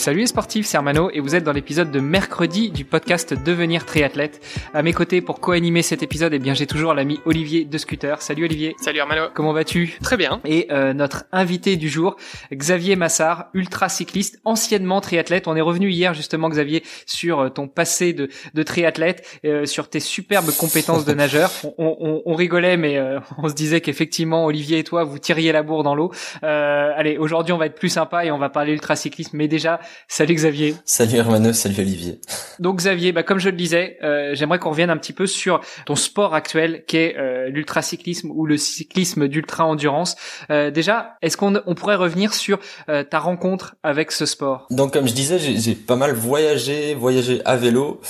Salut 0.00 0.20
les 0.20 0.26
sportifs, 0.28 0.64
c'est 0.64 0.78
Armano 0.78 1.10
et 1.12 1.20
vous 1.20 1.36
êtes 1.36 1.44
dans 1.44 1.52
l'épisode 1.52 1.90
de 1.90 2.00
mercredi 2.00 2.70
du 2.70 2.86
podcast 2.86 3.34
Devenir 3.34 3.84
triathlète. 3.84 4.40
À 4.72 4.80
mes 4.80 4.94
côtés 4.94 5.20
pour 5.20 5.40
co-animer 5.40 5.82
cet 5.82 6.02
épisode, 6.02 6.32
eh 6.32 6.38
bien 6.38 6.54
j'ai 6.54 6.66
toujours 6.66 6.94
l'ami 6.94 7.20
Olivier 7.26 7.66
de 7.66 7.76
Scooter. 7.76 8.22
Salut 8.22 8.46
Olivier. 8.46 8.74
Salut 8.80 9.00
Armano. 9.00 9.26
Comment 9.34 9.52
vas-tu? 9.52 9.98
Très 10.02 10.16
bien. 10.16 10.40
Et 10.46 10.68
euh, 10.70 10.94
notre 10.94 11.24
invité 11.32 11.76
du 11.76 11.90
jour, 11.90 12.16
Xavier 12.50 12.96
Massard, 12.96 13.48
ultra 13.52 13.90
cycliste, 13.90 14.40
anciennement 14.46 15.02
triathlète. 15.02 15.46
On 15.46 15.54
est 15.54 15.60
revenu 15.60 15.90
hier 15.90 16.14
justement 16.14 16.48
Xavier 16.48 16.82
sur 17.04 17.40
euh, 17.40 17.48
ton 17.50 17.68
passé 17.68 18.14
de, 18.14 18.30
de 18.54 18.62
triathlète, 18.62 19.38
euh, 19.44 19.66
sur 19.66 19.90
tes 19.90 20.00
superbes 20.00 20.50
compétences 20.56 21.04
de 21.04 21.12
nageur. 21.12 21.50
On, 21.76 21.96
on, 22.00 22.22
on 22.24 22.34
rigolait 22.34 22.78
mais 22.78 22.96
euh, 22.96 23.20
on 23.36 23.48
se 23.48 23.54
disait 23.54 23.82
qu'effectivement 23.82 24.46
Olivier 24.46 24.78
et 24.78 24.84
toi 24.84 25.04
vous 25.04 25.18
tiriez 25.18 25.52
la 25.52 25.62
bourre 25.62 25.82
dans 25.82 25.94
l'eau. 25.94 26.10
Euh, 26.42 26.90
allez, 26.96 27.18
aujourd'hui 27.18 27.52
on 27.52 27.58
va 27.58 27.66
être 27.66 27.74
plus 27.74 27.90
sympa 27.90 28.24
et 28.24 28.30
on 28.30 28.38
va 28.38 28.48
parler 28.48 28.72
ultra 28.72 28.96
cyclisme, 28.96 29.36
mais 29.36 29.46
déjà 29.46 29.78
Salut 30.08 30.34
Xavier. 30.34 30.74
Salut 30.84 31.18
Hermano, 31.18 31.52
salut 31.52 31.78
Olivier. 31.78 32.20
Donc 32.58 32.78
Xavier, 32.78 33.12
bah, 33.12 33.22
comme 33.22 33.38
je 33.38 33.48
le 33.48 33.56
disais, 33.56 33.96
euh, 34.02 34.34
j'aimerais 34.34 34.58
qu'on 34.58 34.70
revienne 34.70 34.90
un 34.90 34.96
petit 34.96 35.12
peu 35.12 35.26
sur 35.26 35.60
ton 35.86 35.94
sport 35.94 36.34
actuel 36.34 36.84
qui 36.86 36.96
est 36.96 37.16
euh, 37.16 37.48
l'ultracyclisme 37.48 38.30
ou 38.30 38.46
le 38.46 38.56
cyclisme 38.56 39.28
d'ultra-endurance. 39.28 40.16
Euh, 40.50 40.70
déjà, 40.70 41.16
est-ce 41.22 41.36
qu'on 41.36 41.60
on 41.66 41.74
pourrait 41.74 41.96
revenir 41.96 42.34
sur 42.34 42.58
euh, 42.88 43.04
ta 43.04 43.18
rencontre 43.18 43.76
avec 43.82 44.12
ce 44.12 44.26
sport? 44.26 44.66
Donc 44.70 44.92
comme 44.92 45.08
je 45.08 45.14
disais, 45.14 45.38
j'ai 45.38 45.74
pas 45.74 45.96
mal 45.96 46.12
voyagé, 46.12 46.94
voyagé 46.94 47.40
à 47.44 47.56
vélo, 47.56 48.00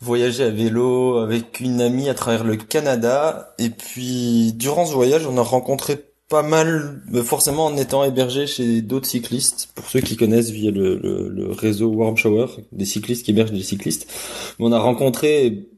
voyagé 0.00 0.44
à 0.44 0.50
vélo 0.50 1.18
avec 1.18 1.60
une 1.60 1.80
amie 1.80 2.08
à 2.08 2.14
travers 2.14 2.44
le 2.44 2.56
Canada 2.56 3.54
et 3.58 3.70
puis 3.70 4.52
durant 4.54 4.86
ce 4.86 4.92
voyage, 4.92 5.26
on 5.26 5.38
a 5.38 5.42
rencontré 5.42 6.11
pas 6.32 6.42
mal, 6.42 7.02
forcément 7.24 7.66
en 7.66 7.76
étant 7.76 8.04
hébergé 8.04 8.46
chez 8.46 8.80
d'autres 8.80 9.06
cyclistes, 9.06 9.68
pour 9.74 9.84
ceux 9.84 10.00
qui 10.00 10.16
connaissent 10.16 10.48
via 10.48 10.70
le, 10.70 10.96
le, 10.96 11.28
le, 11.28 11.52
réseau 11.52 11.88
Warm 11.88 12.16
Shower, 12.16 12.46
des 12.72 12.86
cyclistes 12.86 13.26
qui 13.26 13.32
hébergent 13.32 13.52
des 13.52 13.62
cyclistes. 13.62 14.10
On 14.58 14.72
a 14.72 14.78
rencontré 14.78 15.68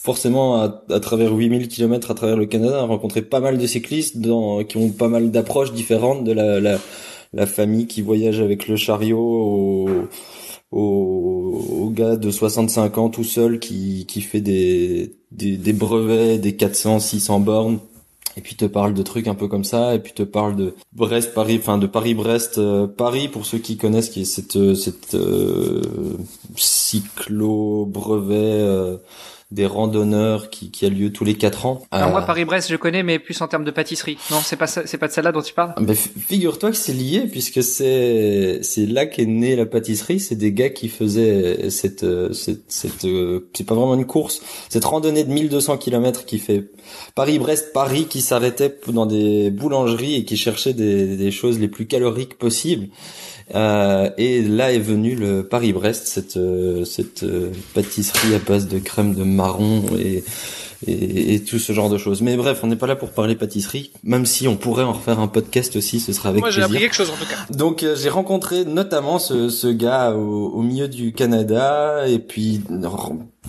forcément 0.00 0.56
à, 0.62 0.82
à, 0.88 0.98
travers 0.98 1.34
8000 1.34 1.68
km 1.68 2.10
à 2.10 2.14
travers 2.14 2.38
le 2.38 2.46
Canada, 2.46 2.78
on 2.78 2.84
a 2.84 2.86
rencontré 2.86 3.20
pas 3.20 3.40
mal 3.40 3.58
de 3.58 3.66
cyclistes 3.66 4.16
dans, 4.16 4.64
qui 4.64 4.78
ont 4.78 4.88
pas 4.88 5.08
mal 5.08 5.30
d'approches 5.30 5.74
différentes 5.74 6.24
de 6.24 6.32
la, 6.32 6.58
la, 6.58 6.78
la, 7.34 7.46
famille 7.46 7.86
qui 7.86 8.00
voyage 8.00 8.40
avec 8.40 8.68
le 8.68 8.76
chariot 8.76 9.18
au, 9.20 9.88
au, 10.70 11.90
gars 11.90 12.16
de 12.16 12.30
65 12.30 12.96
ans 12.96 13.10
tout 13.10 13.24
seul 13.24 13.58
qui, 13.58 14.06
qui 14.06 14.22
fait 14.22 14.40
des, 14.40 15.16
des, 15.32 15.58
des 15.58 15.72
brevets, 15.74 16.40
des 16.40 16.56
400, 16.56 16.98
600 16.98 17.40
bornes 17.40 17.78
et 18.36 18.40
puis 18.40 18.56
te 18.56 18.64
parle 18.64 18.94
de 18.94 19.02
trucs 19.02 19.28
un 19.28 19.34
peu 19.34 19.48
comme 19.48 19.64
ça 19.64 19.94
et 19.94 19.98
puis 19.98 20.12
te 20.12 20.22
parle 20.22 20.56
de 20.56 20.74
Brest 20.92 21.34
Paris 21.34 21.58
enfin 21.60 21.78
de 21.78 21.86
Paris 21.86 22.14
Brest 22.14 22.58
euh, 22.58 22.86
Paris 22.86 23.28
pour 23.28 23.46
ceux 23.46 23.58
qui 23.58 23.76
connaissent 23.76 24.10
qui 24.10 24.22
est 24.22 24.24
cette 24.24 24.56
euh, 24.56 24.74
cette 24.74 25.14
euh, 25.14 25.82
cyclo 26.56 27.86
brevet 27.86 28.34
euh, 28.34 28.96
des 29.52 29.66
randonneurs 29.66 30.50
qui, 30.50 30.70
qui 30.70 30.86
a 30.86 30.88
lieu 30.88 31.12
tous 31.12 31.24
les 31.24 31.34
quatre 31.34 31.66
ans. 31.66 31.82
Alors 31.90 32.10
moi 32.10 32.22
Paris-Brest 32.22 32.70
je 32.70 32.76
connais 32.76 33.02
mais 33.02 33.18
plus 33.18 33.40
en 33.40 33.48
termes 33.48 33.64
de 33.64 33.70
pâtisserie. 33.70 34.18
Non 34.30 34.38
c'est 34.42 34.56
pas 34.56 34.66
c'est 34.66 34.98
pas 34.98 35.08
de 35.08 35.12
celle-là 35.12 35.32
dont 35.32 35.42
tu 35.42 35.54
parles? 35.54 35.74
Ben, 35.78 35.94
figure-toi 35.94 36.70
que 36.70 36.76
c'est 36.76 36.92
lié 36.92 37.28
puisque 37.30 37.62
c'est 37.62 38.60
c'est 38.62 38.86
là 38.86 39.06
qu'est 39.06 39.26
née 39.26 39.56
la 39.56 39.66
pâtisserie. 39.66 40.20
C'est 40.20 40.36
des 40.36 40.52
gars 40.52 40.70
qui 40.70 40.88
faisaient 40.88 41.70
cette 41.70 42.06
cette, 42.32 42.70
cette 42.70 43.06
c'est 43.52 43.66
pas 43.66 43.74
vraiment 43.74 43.94
une 43.94 44.06
course 44.06 44.42
cette 44.68 44.84
randonnée 44.84 45.24
de 45.24 45.32
1200 45.32 45.78
km 45.78 46.24
qui 46.24 46.38
fait 46.38 46.70
Paris-Brest 47.14 47.72
Paris 47.72 48.06
qui 48.08 48.20
s'arrêtait 48.20 48.74
dans 48.88 49.06
des 49.06 49.50
boulangeries 49.50 50.16
et 50.16 50.24
qui 50.24 50.36
cherchait 50.36 50.72
des, 50.72 51.16
des 51.16 51.30
choses 51.30 51.58
les 51.58 51.68
plus 51.68 51.86
caloriques 51.86 52.38
possibles. 52.38 52.88
Euh, 53.54 54.10
et 54.16 54.42
là 54.42 54.72
est 54.72 54.78
venu 54.78 55.14
le 55.14 55.46
Paris-Brest, 55.46 56.06
cette, 56.06 56.36
euh, 56.36 56.84
cette 56.84 57.22
euh, 57.22 57.50
pâtisserie 57.74 58.34
à 58.34 58.38
base 58.38 58.68
de 58.68 58.78
crème 58.78 59.14
de 59.14 59.24
marron 59.24 59.82
et, 59.98 60.24
et, 60.86 61.34
et, 61.34 61.44
tout 61.44 61.58
ce 61.58 61.72
genre 61.72 61.90
de 61.90 61.98
choses. 61.98 62.22
Mais 62.22 62.36
bref, 62.36 62.60
on 62.62 62.66
n'est 62.66 62.76
pas 62.76 62.86
là 62.86 62.96
pour 62.96 63.10
parler 63.10 63.34
pâtisserie, 63.34 63.92
même 64.02 64.26
si 64.26 64.48
on 64.48 64.56
pourrait 64.56 64.84
en 64.84 64.92
refaire 64.92 65.20
un 65.20 65.28
podcast 65.28 65.76
aussi, 65.76 66.00
ce 66.00 66.12
sera 66.12 66.30
avec 66.30 66.40
Moi, 66.40 66.48
plaisir. 66.48 66.68
Moi, 66.68 66.68
j'ai 66.68 66.74
appris 66.74 66.84
quelque 66.84 66.96
chose 66.96 67.10
en 67.10 67.16
tout 67.16 67.28
cas. 67.28 67.54
Donc, 67.54 67.82
euh, 67.82 67.96
j'ai 67.96 68.08
rencontré 68.08 68.64
notamment 68.64 69.18
ce, 69.18 69.48
ce 69.48 69.66
gars 69.68 70.12
au, 70.12 70.48
au, 70.48 70.62
milieu 70.62 70.88
du 70.88 71.12
Canada, 71.12 72.08
et 72.08 72.18
puis 72.18 72.62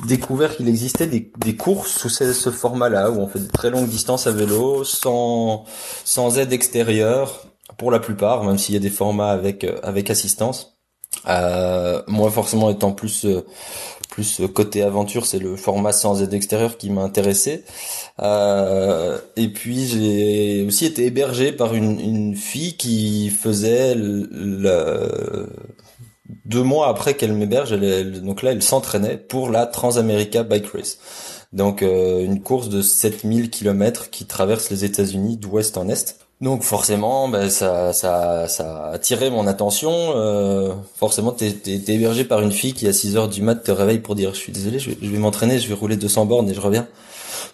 découvert 0.08 0.56
qu'il 0.56 0.68
existait 0.68 1.08
des, 1.08 1.32
des, 1.40 1.56
courses 1.56 1.92
sous 1.92 2.09
ce, 2.09 2.34
ce 2.34 2.50
format-là, 2.50 3.12
où 3.12 3.20
on 3.20 3.28
fait 3.28 3.40
de 3.40 3.52
très 3.52 3.70
longues 3.70 3.88
distances 3.88 4.28
à 4.28 4.32
vélo, 4.32 4.84
sans, 4.84 5.66
sans 6.03 6.38
aide 6.38 6.53
extérieure, 6.53 7.46
pour 7.84 7.92
la 7.92 8.00
plupart, 8.00 8.46
même 8.46 8.58
s'il 8.58 8.76
y 8.76 8.78
a 8.78 8.80
des 8.80 8.90
formats 8.90 9.32
avec 9.32 9.66
euh, 9.66 9.78
avec 9.84 10.10
assistance. 10.10 10.78
Euh, 11.28 12.02
moi, 12.08 12.32
forcément, 12.32 12.70
étant 12.70 12.94
plus 12.94 13.26
euh, 13.26 13.46
plus 14.10 14.42
côté 14.54 14.84
aventure, 14.84 15.26
c'est 15.26 15.40
le 15.40 15.58
format 15.58 15.92
sans 15.92 16.24
aide 16.24 16.34
extérieure 16.34 16.78
qui 16.78 16.90
m'a 16.90 17.02
intéressé. 17.02 17.66
Et 18.22 19.48
puis 19.50 19.86
j'ai 19.86 20.66
aussi 20.66 20.86
été 20.86 21.06
hébergé 21.08 21.52
par 21.52 21.74
une, 21.74 22.36
fille 22.36 22.78
qui 22.78 23.30
faisait 23.30 23.96
deux 26.46 26.64
mois 26.64 26.88
après 26.88 27.16
qu'elle 27.16 27.34
m'héberge, 27.34 27.72
donc 28.22 28.44
là 28.44 28.52
elle 28.52 28.62
s'entraînait 28.62 29.18
pour 29.18 29.50
la 29.50 29.66
Transamerica 29.66 30.44
Bike 30.44 30.68
Race. 30.68 31.00
Donc 31.54 31.82
une 31.82 32.42
course 32.42 32.70
de 32.70 32.84
7000 32.84 33.50
km 33.50 34.12
qui 34.12 34.26
traverse 34.26 34.70
les 34.70 34.86
États-Unis 34.86 35.38
d'ouest 35.38 35.76
en 35.78 35.90
est. 35.90 36.22
Donc 36.44 36.64
forcément, 36.64 37.30
ben, 37.30 37.50
ça, 37.50 37.94
ça, 37.94 38.50
ça 38.50 38.88
a 38.88 38.92
attiré 38.96 39.30
mon 39.30 39.48
attention. 39.48 39.94
Euh, 40.18 40.74
forcément, 40.94 41.31
t'es, 41.31 41.54
t'es, 41.54 41.80
t'es 41.80 41.94
hébergé 41.94 42.26
par 42.26 42.42
une 42.42 42.52
fille 42.52 42.74
qui 42.74 42.86
à 42.86 42.92
6 42.92 43.16
heures 43.16 43.30
du 43.30 43.42
mat 43.42 43.56
te 43.56 43.72
réveille 43.72 44.00
pour 44.00 44.14
dire 44.16 44.34
je 44.34 44.40
suis 44.40 44.52
désolé, 44.52 44.78
je 44.78 44.90
vais, 44.90 44.98
je 45.02 45.09
vais 45.09 45.20
m'entraîner, 45.20 45.58
je 45.58 45.70
vais 45.70 45.74
rouler 45.74 45.96
200 45.96 46.26
bornes 46.26 46.50
et 46.50 46.53
je 46.53 46.59
reviens. 46.59 46.86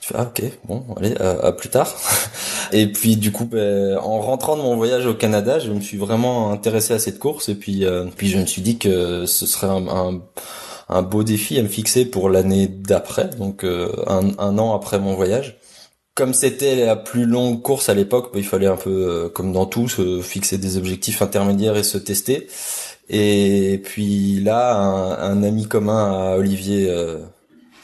Tu 0.01 0.07
fais 0.07 0.15
ah 0.17 0.23
ok, 0.23 0.41
bon, 0.67 0.83
allez, 0.97 1.15
à, 1.17 1.29
à 1.45 1.51
plus 1.51 1.69
tard. 1.69 1.95
et 2.71 2.91
puis 2.91 3.15
du 3.15 3.31
coup, 3.31 3.45
ben, 3.45 3.95
en 4.01 4.21
rentrant 4.21 4.57
de 4.57 4.63
mon 4.63 4.75
voyage 4.75 5.05
au 5.05 5.13
Canada, 5.13 5.59
je 5.59 5.69
me 5.69 5.81
suis 5.81 5.97
vraiment 5.97 6.51
intéressé 6.51 6.95
à 6.95 6.99
cette 6.99 7.19
course 7.19 7.47
et 7.47 7.55
puis, 7.55 7.85
euh, 7.85 8.05
puis 8.17 8.29
je 8.29 8.39
me 8.39 8.47
suis 8.47 8.63
dit 8.63 8.79
que 8.79 9.27
ce 9.27 9.45
serait 9.45 9.67
un, 9.67 9.87
un 9.87 10.19
un 10.91 11.03
beau 11.03 11.23
défi 11.23 11.59
à 11.59 11.61
me 11.61 11.67
fixer 11.67 12.05
pour 12.05 12.29
l'année 12.29 12.67
d'après, 12.67 13.29
donc 13.37 13.63
euh, 13.63 13.91
un, 14.07 14.31
un 14.39 14.57
an 14.57 14.73
après 14.73 14.97
mon 14.97 15.13
voyage 15.13 15.58
comme 16.19 16.33
c'était 16.33 16.85
la 16.85 16.97
plus 16.97 17.25
longue 17.25 17.61
course 17.61 17.87
à 17.87 17.93
l'époque, 17.93 18.31
bah, 18.33 18.39
il 18.39 18.45
fallait 18.45 18.67
un 18.67 18.75
peu, 18.75 18.89
euh, 18.89 19.29
comme 19.29 19.53
dans 19.53 19.65
tout, 19.65 19.87
se 19.87 20.21
fixer 20.21 20.57
des 20.57 20.75
objectifs 20.75 21.21
intermédiaires 21.21 21.77
et 21.77 21.83
se 21.83 21.97
tester. 21.97 22.47
Et 23.07 23.81
puis 23.85 24.41
là, 24.41 24.75
un, 24.75 25.43
ami 25.43 25.65
commun 25.69 26.11
à 26.11 26.37
Olivier 26.37 26.89
euh, 26.89 27.19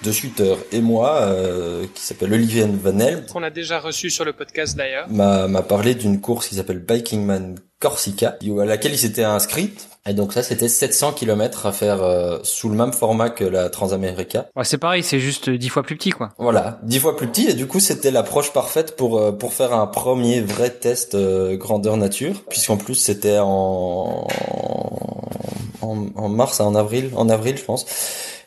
de 0.03 0.11
Sutter 0.11 0.55
et 0.71 0.81
moi, 0.81 1.17
euh, 1.21 1.85
qui 1.93 2.03
s'appelle 2.03 2.33
Olivier 2.33 2.65
Van 2.65 2.97
qu'on 3.31 3.43
a 3.43 3.49
déjà 3.49 3.79
reçu 3.79 4.09
sur 4.09 4.25
le 4.25 4.33
podcast 4.33 4.75
d'ailleurs, 4.75 5.09
m'a, 5.09 5.47
m'a 5.47 5.61
parlé 5.61 5.95
d'une 5.95 6.21
course 6.21 6.47
qui 6.47 6.55
s'appelle 6.55 6.79
Bikingman 6.79 7.55
Corsica, 7.79 8.37
à 8.41 8.65
laquelle 8.65 8.93
il 8.93 8.97
s'était 8.97 9.23
inscrit. 9.23 9.73
Et 10.07 10.13
donc 10.13 10.33
ça, 10.33 10.43
c'était 10.43 10.69
700 10.69 11.13
km 11.13 11.65
à 11.65 11.71
faire 11.71 12.03
euh, 12.03 12.37
sous 12.43 12.69
le 12.69 12.75
même 12.75 12.93
format 12.93 13.29
que 13.31 13.43
la 13.43 13.69
Transamerica. 13.69 14.47
Ouais, 14.55 14.63
c'est 14.63 14.77
pareil, 14.77 15.01
c'est 15.03 15.19
juste 15.19 15.49
dix 15.49 15.69
fois 15.69 15.81
plus 15.81 15.95
petit, 15.95 16.11
quoi. 16.11 16.29
Voilà, 16.37 16.79
dix 16.83 16.99
fois 16.99 17.17
plus 17.17 17.27
petit. 17.27 17.47
Et 17.47 17.53
du 17.53 17.65
coup, 17.65 17.79
c'était 17.79 18.11
l'approche 18.11 18.53
parfaite 18.53 18.95
pour 18.95 19.17
euh, 19.19 19.31
pour 19.31 19.53
faire 19.53 19.73
un 19.73 19.87
premier 19.87 20.41
vrai 20.41 20.69
test 20.69 21.15
euh, 21.15 21.57
grandeur 21.57 21.97
nature, 21.97 22.43
puisqu'en 22.49 22.77
plus 22.77 22.95
c'était 22.95 23.39
en, 23.39 24.27
en, 25.81 26.05
en 26.15 26.29
mars, 26.29 26.59
en 26.59 26.75
avril, 26.75 27.09
en 27.15 27.27
avril, 27.27 27.57
je 27.57 27.63
pense, 27.63 27.85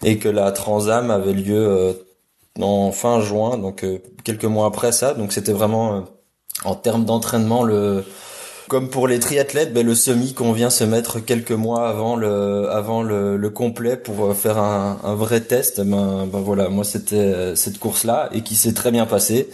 et 0.02 0.18
que 0.18 0.28
la 0.28 0.52
Transam 0.52 1.10
avait 1.10 1.32
lieu 1.32 1.96
en 2.60 2.92
fin 2.92 3.20
juin, 3.20 3.58
donc 3.58 3.84
quelques 4.24 4.44
mois 4.44 4.66
après 4.66 4.92
ça. 4.92 5.14
Donc 5.14 5.32
c'était 5.32 5.52
vraiment 5.52 6.04
en 6.64 6.74
termes 6.74 7.04
d'entraînement 7.04 7.62
le 7.62 8.04
comme 8.68 8.90
pour 8.90 9.08
les 9.08 9.18
triathlètes, 9.18 9.72
ben, 9.72 9.84
le 9.84 9.94
semi 9.94 10.34
qu'on 10.34 10.52
vient 10.52 10.68
se 10.68 10.84
mettre 10.84 11.20
quelques 11.20 11.52
mois 11.52 11.88
avant 11.88 12.16
le 12.16 12.68
avant 12.68 13.02
le, 13.02 13.38
le 13.38 13.50
complet 13.50 13.96
pour 13.96 14.26
euh, 14.26 14.34
faire 14.34 14.58
un, 14.58 14.98
un 15.02 15.14
vrai 15.14 15.40
test. 15.40 15.80
Ben, 15.80 16.26
ben 16.26 16.40
voilà, 16.40 16.68
moi 16.68 16.84
c'était 16.84 17.16
euh, 17.16 17.54
cette 17.54 17.78
course 17.78 18.04
là 18.04 18.28
et 18.32 18.42
qui 18.42 18.56
s'est 18.56 18.74
très 18.74 18.90
bien 18.90 19.06
passée. 19.06 19.48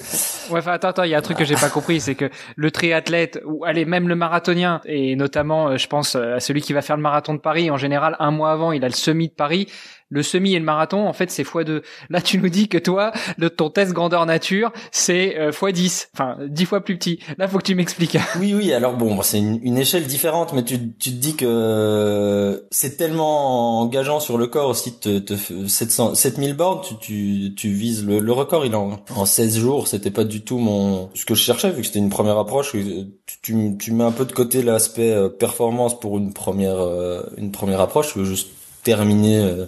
Ouais, 0.50 0.58
enfin 0.58 0.73
attends, 0.73 0.88
attends, 0.88 1.05
il 1.05 1.11
y 1.11 1.14
a 1.14 1.19
un 1.19 1.23
truc 1.23 1.38
que 1.38 1.44
j'ai 1.44 1.55
pas 1.55 1.70
compris, 1.70 2.00
c'est 2.00 2.17
que 2.17 2.29
le 2.56 2.70
triathlète 2.73 3.40
ou 3.47 3.64
allez 3.64 3.85
même 3.85 4.08
le 4.08 4.17
marathonien 4.17 4.81
et 4.85 5.14
notamment, 5.14 5.76
je 5.76 5.87
pense 5.87 6.17
à 6.17 6.40
celui 6.40 6.61
qui 6.61 6.73
va 6.73 6.82
faire 6.82 6.97
le 6.97 7.02
marathon 7.02 7.35
de 7.35 7.40
Paris. 7.40 7.70
En 7.70 7.76
général, 7.76 8.17
un 8.19 8.32
mois 8.32 8.50
avant, 8.50 8.73
il 8.73 8.85
a 8.85 8.88
le 8.88 8.94
semi 8.94 9.29
de 9.29 9.35
Paris 9.35 9.69
le 10.08 10.22
semi 10.22 10.54
et 10.54 10.58
le 10.58 10.64
marathon, 10.64 11.06
en 11.06 11.12
fait, 11.12 11.30
c'est 11.30 11.42
x2. 11.42 11.82
Là, 12.10 12.20
tu 12.20 12.38
nous 12.38 12.48
dis 12.48 12.68
que 12.68 12.78
toi, 12.78 13.12
le, 13.38 13.50
ton 13.50 13.70
test 13.70 13.92
grandeur 13.92 14.26
nature, 14.26 14.72
c'est 14.92 15.38
euh, 15.38 15.50
x10, 15.50 16.08
enfin 16.14 16.36
10 16.46 16.64
fois 16.66 16.84
plus 16.84 16.96
petit. 16.96 17.18
Là, 17.38 17.48
faut 17.48 17.58
que 17.58 17.64
tu 17.64 17.74
m'expliques. 17.74 18.18
Oui, 18.40 18.52
oui. 18.52 18.72
Alors 18.72 18.96
bon, 18.96 19.22
c'est 19.22 19.38
une, 19.38 19.78
échelle 19.78 20.06
différente, 20.06 20.52
mais 20.52 20.64
tu, 20.64 20.92
tu 20.94 21.10
te 21.10 21.16
dis 21.16 21.36
que 21.36 22.66
c'est 22.70 22.96
tellement 22.96 23.80
engageant 23.80 24.20
sur 24.20 24.38
le 24.38 24.46
corps 24.46 24.68
aussi. 24.68 24.98
Te, 24.98 25.18
te 25.18 25.34
700, 25.66 26.14
7000 26.14 26.54
bornes, 26.54 26.80
tu, 26.82 26.96
tu, 26.98 27.54
tu 27.54 27.68
vises 27.68 28.04
le, 28.04 28.18
le, 28.18 28.32
record. 28.32 28.66
Il 28.66 28.74
en, 28.74 29.00
en 29.14 29.24
16 29.24 29.58
jours. 29.58 29.88
C'était 29.88 30.10
pas 30.10 30.24
du 30.24 30.42
tout 30.42 30.58
mon 30.58 31.10
ce 31.14 31.24
que 31.24 31.34
je 31.34 31.42
cherchais 31.42 31.70
vu 31.70 31.80
que 31.80 31.86
c'était 31.86 32.00
une 32.00 32.10
première 32.10 32.38
approche. 32.38 32.72
Tu, 32.72 33.06
tu, 33.42 33.76
tu 33.78 33.92
mets 33.92 34.04
un 34.04 34.12
peu 34.12 34.24
de 34.24 34.32
côté 34.32 34.62
l'aspect 34.62 35.12
euh, 35.12 35.28
performance 35.28 35.98
pour 35.98 36.18
une 36.18 36.32
première 36.32 36.80
euh, 36.80 37.22
une 37.36 37.52
première 37.52 37.80
approche. 37.80 38.18
Juste 38.22 38.48
terminer 38.84 39.66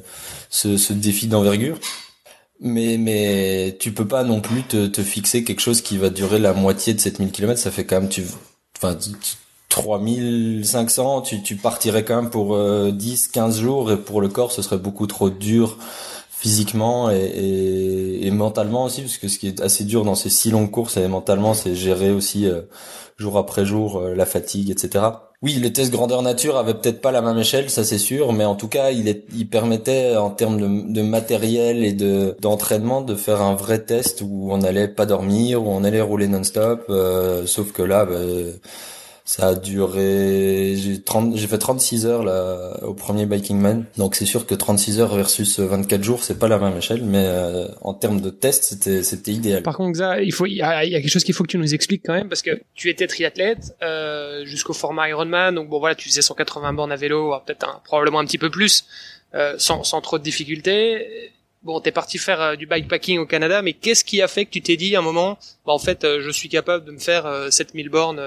ce, 0.51 0.77
ce 0.77 0.93
défi 0.93 1.27
d'envergure. 1.27 1.79
Mais 2.61 2.97
mais 2.99 3.77
tu 3.79 3.93
peux 3.93 4.09
pas 4.09 4.25
non 4.25 4.41
plus 4.41 4.63
te, 4.63 4.87
te 4.87 5.03
fixer 5.03 5.45
quelque 5.45 5.61
chose 5.61 5.83
qui 5.83 5.99
va 5.99 6.09
durer 6.09 6.39
la 6.39 6.55
moitié 6.55 6.95
de 6.95 7.01
7000 7.01 7.31
km, 7.31 7.61
ça 7.61 7.71
fait 7.71 7.85
quand 7.85 8.01
même 8.01 8.09
tu 8.09 8.25
enfin 8.79 8.97
3500, 9.69 11.21
tu 11.23 11.43
tu 11.43 11.57
partirais 11.57 12.05
quand 12.05 12.17
même 12.23 12.31
pour 12.31 12.57
10 12.57 13.27
euh, 13.29 13.33
15 13.33 13.61
jours. 13.61 13.93
Et 13.93 13.99
pour 13.99 14.23
le 14.23 14.29
corps 14.29 14.53
ce 14.53 14.63
serait 14.63 14.79
beaucoup 14.79 15.07
trop 15.07 15.29
dur 15.29 15.77
physiquement 16.31 17.11
et, 17.11 17.17
et, 17.17 18.27
et, 18.27 18.31
mentalement 18.31 18.85
aussi 18.85 19.01
parce 19.01 19.17
que 19.17 19.27
ce 19.27 19.39
qui 19.39 19.49
est 19.49 19.61
assez 19.61 19.85
dur 19.85 20.05
dans 20.05 20.15
ces 20.15 20.29
si 20.29 20.51
longues 20.51 20.71
courses 20.71 20.99
et 20.99 21.09
mentalement 21.09 21.55
c'est 21.55 21.75
gérer 21.75 22.11
aussi 22.11 22.47
euh, 22.47 22.61
jour 23.17 23.39
après 23.39 23.65
jour 23.65 23.99
euh, 23.99 24.15
la 24.15 24.27
fatigue 24.27 24.71
etc 24.71 25.05
oui, 25.43 25.55
le 25.57 25.73
test 25.73 25.93
grandeur 25.93 26.23
nature 26.23 26.57
avait 26.57 26.75
peut-être 26.75 27.01
pas 27.01 27.13
la 27.13 27.21
même 27.21 27.39
échelle, 27.39 27.69
ça 27.69 27.85
c'est 27.85 27.99
sûr, 27.99 28.33
mais 28.33 28.45
en 28.45 28.55
tout 28.55 28.69
cas, 28.69 28.91
il, 28.91 29.07
est, 29.09 29.45
permettait 29.51 30.17
en 30.17 30.31
termes 30.31 30.59
de, 30.59 30.93
de 30.93 31.03
matériel 31.03 31.85
et 31.85 31.93
de 31.93 32.37
d'entraînement 32.41 33.03
de 33.03 33.15
faire 33.15 33.43
un 33.43 33.55
vrai 33.55 33.81
test 33.85 34.23
où 34.23 34.49
on 34.51 34.59
n'allait 34.59 34.89
pas 34.89 35.05
dormir, 35.05 35.63
où 35.63 35.69
on 35.69 35.85
allait 35.85 36.01
rouler 36.01 36.27
non-stop. 36.27 36.87
Euh, 36.89 37.47
sauf 37.47 37.73
que 37.73 37.83
là, 37.83 38.07
bah, 38.07 38.19
ça 39.27 39.49
a 39.49 39.55
duré, 39.55 40.75
j'ai 40.77 41.03
30, 41.03 41.37
j'ai 41.37 41.47
fait 41.47 41.59
36 41.59 42.07
heures 42.07 42.25
là 42.25 42.79
au 42.83 42.95
premier 42.95 43.27
Biking 43.27 43.59
Man. 43.59 43.85
Donc 43.99 44.15
c'est 44.15 44.25
sûr 44.25 44.47
que 44.47 44.55
36 44.55 45.01
heures 45.01 45.15
versus 45.15 45.59
24 45.59 46.03
jours, 46.03 46.25
c'est 46.25 46.39
pas 46.39 46.49
la 46.49 46.59
même 46.59 46.79
échelle, 46.79 47.03
mais 47.03 47.25
euh, 47.27 47.69
en 47.83 47.93
termes 47.93 48.23
de 48.23 48.31
test, 48.31 48.65
c'était 48.65 49.03
c'était 49.03 49.33
idéal. 49.33 49.63
Par 49.63 49.77
contre, 49.77 49.99
Xa, 49.99 50.23
il 50.23 50.33
faut, 50.33 50.47
il 50.47 50.55
y, 50.55 50.63
a, 50.63 50.83
quelque 50.89 51.11
chose 51.11 51.25
qu'il 51.25 51.35
faut 51.35 51.45
que 51.45 51.51
tu 51.51 51.59
nous 51.59 51.75
expliques 51.75 52.03
quand 52.07 52.15
même, 52.15 52.29
parce 52.29 52.43
que 52.43 52.63
tu 52.75 52.89
étais 52.89 53.07
triathlète 53.07 53.77
euh, 53.83 54.47
jusqu'au 54.47 54.73
format 54.73 55.09
Ironman, 55.11 55.55
donc 55.55 55.69
bon 55.69 55.79
voilà, 55.79 55.95
tu 55.95 56.09
faisais 56.09 56.23
180 56.23 56.73
bornes 56.73 56.93
à 56.93 56.97
vélo, 56.97 57.35
peut-être 57.45 57.69
un, 57.69 57.81
probablement 57.85 58.21
un 58.21 58.25
petit 58.25 58.39
peu 58.39 58.49
plus, 58.49 58.87
euh, 59.35 59.55
sans, 59.59 59.83
sans 59.85 60.01
trop 60.01 60.19
de 60.19 60.23
difficultés. 60.23 61.33
Bon, 61.63 61.81
t'es 61.81 61.91
parti 61.91 62.17
faire 62.17 62.41
euh, 62.41 62.57
du 62.57 62.67
bikepacking 62.67 63.19
au 63.19 63.27
Canada, 63.27 63.61
mais 63.61 63.73
qu'est-ce 63.73 64.05
qui 64.05 64.23
a 64.23 64.29
fait 64.29 64.45
que 64.45 64.51
tu 64.51 64.63
t'es 64.63 64.77
dit 64.77 64.95
à 64.95 65.01
un 65.01 65.03
moment, 65.03 65.37
bah, 65.67 65.73
en 65.73 65.79
fait, 65.79 66.05
euh, 66.05 66.21
je 66.23 66.31
suis 66.31 66.49
capable 66.49 66.85
de 66.85 66.93
me 66.93 66.99
faire 66.99 67.27
7000 67.51 67.89
bornes 67.89 68.23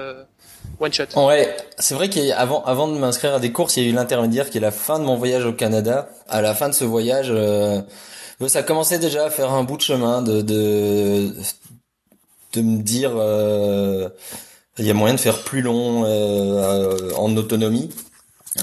one 0.80 0.92
shot. 0.92 1.04
Ouais, 1.16 1.56
c'est 1.78 1.94
vrai 1.94 2.08
qu'avant 2.08 2.64
avant 2.64 2.88
de 2.88 2.98
m'inscrire 2.98 3.34
à 3.34 3.40
des 3.40 3.52
courses, 3.52 3.76
il 3.76 3.84
y 3.84 3.86
a 3.86 3.90
eu 3.90 3.92
l'intermédiaire 3.92 4.50
qui 4.50 4.58
est 4.58 4.60
la 4.60 4.70
fin 4.70 4.98
de 4.98 5.04
mon 5.04 5.16
voyage 5.16 5.44
au 5.44 5.52
Canada. 5.52 6.08
À 6.28 6.40
la 6.42 6.54
fin 6.54 6.68
de 6.68 6.74
ce 6.74 6.84
voyage, 6.84 7.28
euh, 7.30 7.80
ça 8.48 8.62
commençait 8.62 8.98
déjà 8.98 9.26
à 9.26 9.30
faire 9.30 9.52
un 9.52 9.64
bout 9.64 9.76
de 9.76 9.82
chemin 9.82 10.22
de 10.22 10.40
de, 10.40 11.32
de 12.54 12.62
me 12.62 12.82
dire 12.82 13.12
euh, 13.16 14.08
il 14.78 14.86
y 14.86 14.90
a 14.90 14.94
moyen 14.94 15.14
de 15.14 15.20
faire 15.20 15.42
plus 15.42 15.62
long 15.62 16.04
euh, 16.06 17.12
en 17.16 17.36
autonomie. 17.36 17.90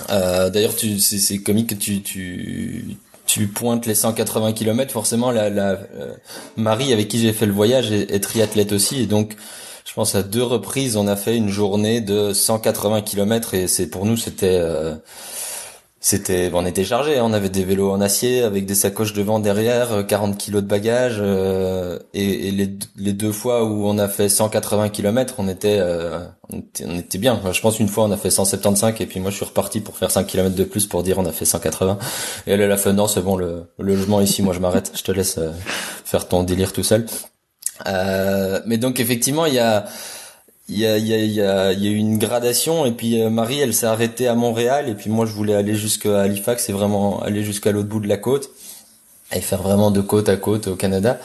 Euh, 0.10 0.50
D'ailleurs, 0.50 0.76
tu 0.76 1.00
c'est 1.00 1.38
comique 1.40 1.70
que 1.70 1.76
tu 1.76 2.02
tu 2.02 2.98
tu 3.26 3.48
pointes 3.48 3.86
les 3.86 3.96
180 3.96 4.54
km. 4.54 4.92
Forcément, 4.92 5.32
la, 5.32 5.50
la 5.50 5.72
euh, 6.00 6.14
Marie 6.56 6.94
avec 6.94 7.08
qui 7.10 7.20
j'ai 7.20 7.34
fait 7.34 7.46
le 7.46 7.54
voyage 7.54 7.92
est, 7.92 8.10
est 8.12 8.20
triathlète 8.20 8.72
aussi, 8.72 9.02
et 9.02 9.06
donc 9.06 9.36
je 9.88 9.94
pense 9.94 10.16
à 10.16 10.24
deux 10.24 10.44
reprises, 10.44 10.98
on 10.98 11.08
a 11.08 11.16
fait 11.16 11.38
une 11.38 11.48
journée 11.48 12.02
de 12.02 12.34
180 12.34 13.02
km 13.02 13.54
et 13.54 13.68
c'est 13.68 13.88
pour 13.88 14.06
nous 14.06 14.18
c'était 14.18 14.60
euh, 14.60 14.96
c'était 16.02 16.52
on 16.54 16.66
était 16.66 16.84
chargé, 16.84 17.18
hein. 17.18 17.24
on 17.26 17.32
avait 17.32 17.48
des 17.48 17.64
vélos 17.64 17.90
en 17.90 18.02
acier 18.02 18.44
avec 18.44 18.66
des 18.66 18.76
sacoches 18.76 19.14
devant 19.14 19.40
derrière, 19.40 20.06
40 20.06 20.34
euh, 20.34 20.36
kilos 20.36 20.62
de 20.62 20.68
bagages 20.68 21.20
euh, 21.22 22.00
et, 22.14 22.50
et 22.50 22.52
les, 22.52 23.14
deux 23.14 23.32
fois 23.32 23.64
où 23.64 23.88
on 23.88 23.98
a 23.98 24.10
fait 24.10 24.28
180 24.28 24.90
km, 24.90 25.36
on 25.38 25.48
était, 25.48 25.78
était 25.78 26.86
on 26.86 26.98
était, 26.98 27.18
bien. 27.18 27.42
je 27.50 27.62
pense 27.62 27.80
une 27.80 27.88
fois 27.88 28.04
on 28.04 28.12
a 28.12 28.18
fait 28.18 28.30
175 28.30 28.94
et 29.00 29.06
puis 29.06 29.22
moi 29.22 29.32
je 29.32 29.38
suis 29.38 29.46
reparti 29.46 29.80
pour 29.80 29.98
faire 29.98 30.12
5 30.12 30.28
km 30.28 30.54
de 30.54 30.66
plus 30.66 30.86
pour 30.86 31.02
dire 31.02 31.18
on 31.18 31.26
a 31.26 31.32
fait 31.32 31.46
180 31.46 31.98
et 32.46 32.52
elle 32.52 32.60
elle 32.60 32.72
a 32.74 32.78
fait 32.78 32.92
non 32.92 33.08
c'est 33.08 33.22
bon 33.22 33.38
le, 33.38 33.64
le 33.80 33.96
logement 33.96 34.20
ici 34.20 34.42
moi 34.42 34.54
je 34.54 34.60
m'arrête, 34.60 34.92
je 34.94 35.04
te 35.04 35.14
laisse 35.14 35.40
faire 36.04 36.28
ton 36.28 36.44
délire 36.44 36.74
tout 36.74 36.84
seul. 36.84 37.06
Euh, 37.86 38.62
mais 38.66 38.78
donc 38.78 39.00
effectivement, 39.00 39.46
il 39.46 39.54
y 39.54 39.60
a 39.60 39.86
il 40.70 40.80
y 40.80 40.86
a 40.86 40.98
il 40.98 41.08
y 41.08 41.14
a 41.14 41.72
il 41.74 41.84
y 41.84 41.88
a, 41.88 41.92
eu 41.92 41.96
une 41.96 42.18
gradation. 42.18 42.86
Et 42.86 42.92
puis 42.92 43.22
euh, 43.22 43.30
Marie 43.30 43.60
elle 43.60 43.74
s'est 43.74 43.86
arrêtée 43.86 44.28
à 44.28 44.36
Montréal. 44.36 44.90
Et 44.90 44.96
puis 44.96 45.10
moi 45.10 45.26
je 45.26 45.34
voulais 45.34 45.56
aller 45.56 45.76
jusqu'à 45.76 46.22
Halifax. 46.22 46.70
Et 46.70 46.74
vraiment 46.74 47.22
aller 47.22 47.44
jusqu'à 47.44 47.72
l'autre 47.72 47.90
bout 47.90 48.00
de 48.00 48.08
la 48.08 48.18
côte. 48.18 48.50
Et 49.34 49.42
faire 49.42 49.62
vraiment 49.62 49.92
de 49.92 50.02
côte 50.02 50.30
à 50.30 50.38
côte 50.38 50.68
au 50.68 50.76
Canada. 50.76 51.20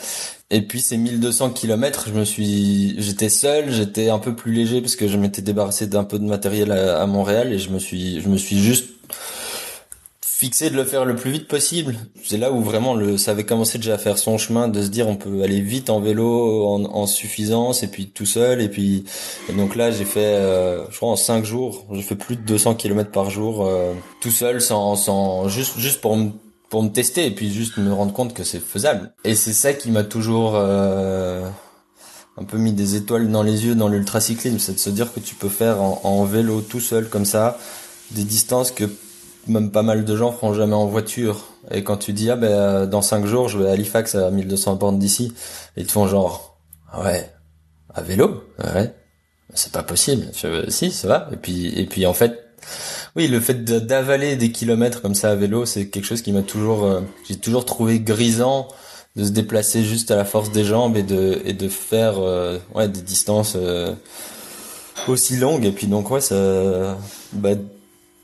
Et 0.50 0.60
puis 0.62 0.80
ces 0.80 0.98
1200 0.98 1.50
kilomètres 1.50 2.08
je 2.08 2.12
me 2.12 2.24
suis 2.24 2.94
j'étais 3.00 3.28
seul. 3.28 3.72
J'étais 3.72 4.10
un 4.10 4.18
peu 4.18 4.34
plus 4.34 4.52
léger 4.52 4.80
parce 4.80 4.96
que 4.96 5.08
je 5.08 5.16
m'étais 5.16 5.42
débarrassé 5.42 5.86
d'un 5.86 6.04
peu 6.04 6.18
de 6.18 6.24
matériel 6.24 6.72
à, 6.72 7.00
à 7.00 7.06
Montréal. 7.06 7.52
Et 7.52 7.58
je 7.58 7.70
me 7.70 7.78
suis 7.78 8.20
je 8.20 8.28
me 8.28 8.36
suis 8.36 8.58
juste 8.58 8.90
fixé 10.42 10.70
de 10.70 10.74
le 10.74 10.82
faire 10.82 11.04
le 11.04 11.14
plus 11.14 11.30
vite 11.30 11.46
possible. 11.46 11.94
C'est 12.24 12.36
là 12.36 12.50
où 12.50 12.62
vraiment 12.62 12.94
le, 12.94 13.16
ça 13.16 13.30
avait 13.30 13.44
commencé 13.44 13.78
déjà 13.78 13.94
à 13.94 13.98
faire 13.98 14.18
son 14.18 14.38
chemin, 14.38 14.66
de 14.66 14.82
se 14.82 14.88
dire 14.88 15.06
on 15.06 15.14
peut 15.14 15.40
aller 15.44 15.60
vite 15.60 15.88
en 15.88 16.00
vélo 16.00 16.66
en, 16.66 16.82
en 16.84 17.06
suffisance 17.06 17.84
et 17.84 17.86
puis 17.86 18.08
tout 18.08 18.26
seul 18.26 18.60
et 18.60 18.68
puis 18.68 19.04
donc 19.56 19.76
là 19.76 19.92
j'ai 19.92 20.04
fait, 20.04 20.34
euh, 20.34 20.84
je 20.90 20.96
crois 20.96 21.10
en 21.10 21.16
cinq 21.16 21.44
jours, 21.44 21.86
j'ai 21.92 22.02
fait 22.02 22.16
plus 22.16 22.34
de 22.34 22.42
200 22.42 22.74
km 22.74 23.12
par 23.12 23.30
jour 23.30 23.64
euh, 23.64 23.92
tout 24.20 24.32
seul 24.32 24.60
sans, 24.60 24.96
sans 24.96 25.48
juste 25.48 25.78
juste 25.78 26.00
pour 26.00 26.16
me 26.16 26.30
pour 26.70 26.82
me 26.82 26.88
tester 26.88 27.24
et 27.24 27.30
puis 27.30 27.52
juste 27.52 27.76
me 27.76 27.92
rendre 27.92 28.12
compte 28.12 28.34
que 28.34 28.42
c'est 28.42 28.58
faisable. 28.58 29.12
Et 29.22 29.36
c'est 29.36 29.52
ça 29.52 29.72
qui 29.72 29.92
m'a 29.92 30.02
toujours 30.02 30.54
euh, 30.56 31.48
un 32.36 32.42
peu 32.42 32.56
mis 32.58 32.72
des 32.72 32.96
étoiles 32.96 33.30
dans 33.30 33.44
les 33.44 33.64
yeux 33.64 33.76
dans 33.76 33.86
l'ultracyclisme, 33.86 34.58
c'est 34.58 34.74
de 34.74 34.80
se 34.80 34.90
dire 34.90 35.12
que 35.14 35.20
tu 35.20 35.36
peux 35.36 35.48
faire 35.48 35.80
en, 35.80 36.00
en 36.02 36.24
vélo 36.24 36.62
tout 36.62 36.80
seul 36.80 37.08
comme 37.08 37.26
ça 37.26 37.58
des 38.10 38.24
distances 38.24 38.72
que 38.72 38.90
même 39.46 39.70
pas 39.70 39.82
mal 39.82 40.04
de 40.04 40.16
gens 40.16 40.32
feront 40.32 40.54
jamais 40.54 40.74
en 40.74 40.86
voiture. 40.86 41.48
Et 41.70 41.82
quand 41.84 41.96
tu 41.96 42.12
dis, 42.12 42.30
ah 42.30 42.36
ben, 42.36 42.50
euh, 42.50 42.86
dans 42.86 43.02
5 43.02 43.26
jours, 43.26 43.48
je 43.48 43.58
vais 43.58 43.68
à 43.68 43.72
Halifax 43.72 44.14
à 44.14 44.30
1200 44.30 44.76
bornes 44.76 44.98
d'ici, 44.98 45.32
ils 45.76 45.86
te 45.86 45.92
font 45.92 46.06
genre, 46.06 46.58
ah 46.90 47.02
ouais, 47.02 47.30
à 47.94 48.02
vélo? 48.02 48.44
Ouais. 48.62 48.94
C'est 49.54 49.72
pas 49.72 49.82
possible. 49.82 50.28
Si, 50.68 50.90
ça 50.90 51.08
va. 51.08 51.28
Et 51.32 51.36
puis, 51.36 51.78
et 51.78 51.84
puis, 51.86 52.06
en 52.06 52.14
fait, 52.14 52.38
oui, 53.16 53.28
le 53.28 53.38
fait 53.38 53.64
d'avaler 53.64 54.36
des 54.36 54.50
kilomètres 54.50 55.02
comme 55.02 55.14
ça 55.14 55.30
à 55.30 55.34
vélo, 55.34 55.66
c'est 55.66 55.88
quelque 55.88 56.06
chose 56.06 56.22
qui 56.22 56.32
m'a 56.32 56.42
toujours, 56.42 56.84
euh, 56.84 57.00
j'ai 57.28 57.36
toujours 57.36 57.66
trouvé 57.66 58.00
grisant 58.00 58.68
de 59.14 59.24
se 59.24 59.30
déplacer 59.30 59.84
juste 59.84 60.10
à 60.10 60.16
la 60.16 60.24
force 60.24 60.52
des 60.52 60.64
jambes 60.64 60.96
et 60.96 61.02
de, 61.02 61.42
et 61.44 61.52
de 61.52 61.68
faire, 61.68 62.18
euh, 62.18 62.58
ouais, 62.74 62.88
des 62.88 63.02
distances, 63.02 63.58
aussi 65.06 65.36
longues. 65.36 65.66
Et 65.66 65.72
puis, 65.72 65.86
donc, 65.86 66.10
ouais, 66.10 66.20
ça, 66.20 66.96
bah, 67.32 67.50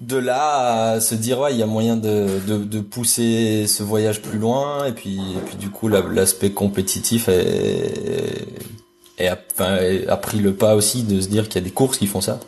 de 0.01 0.17
là 0.17 0.93
à 0.93 1.01
se 1.01 1.15
dire 1.15 1.41
ouais 1.41 1.53
il 1.53 1.59
y 1.59 1.63
a 1.63 1.67
moyen 1.67 1.97
de, 1.97 2.27
de, 2.47 2.59
de, 2.59 2.81
pousser 2.81 3.67
ce 3.67 3.83
voyage 3.83 4.23
plus 4.23 4.39
loin. 4.39 4.87
Et 4.87 4.93
puis 4.93 5.17
et 5.17 5.41
puis 5.47 5.57
du 5.57 5.71
coup 5.71 5.89
l'aspect 5.89 6.51
compétitif 6.51 7.29
est, 7.29 8.47
est, 9.19 9.31
enfin, 9.53 9.79
a 10.09 10.17
pris 10.17 10.39
le 10.39 10.55
pas 10.55 10.77
aussi 10.77 11.03
de 11.03 11.21
se 11.21 11.29
dire 11.29 11.49
qu'il 11.49 11.61
y 11.61 11.65
a 11.65 11.67
des 11.67 11.75
courses 11.75 11.99
qui 11.99 12.07
font 12.07 12.21
ça. 12.21 12.39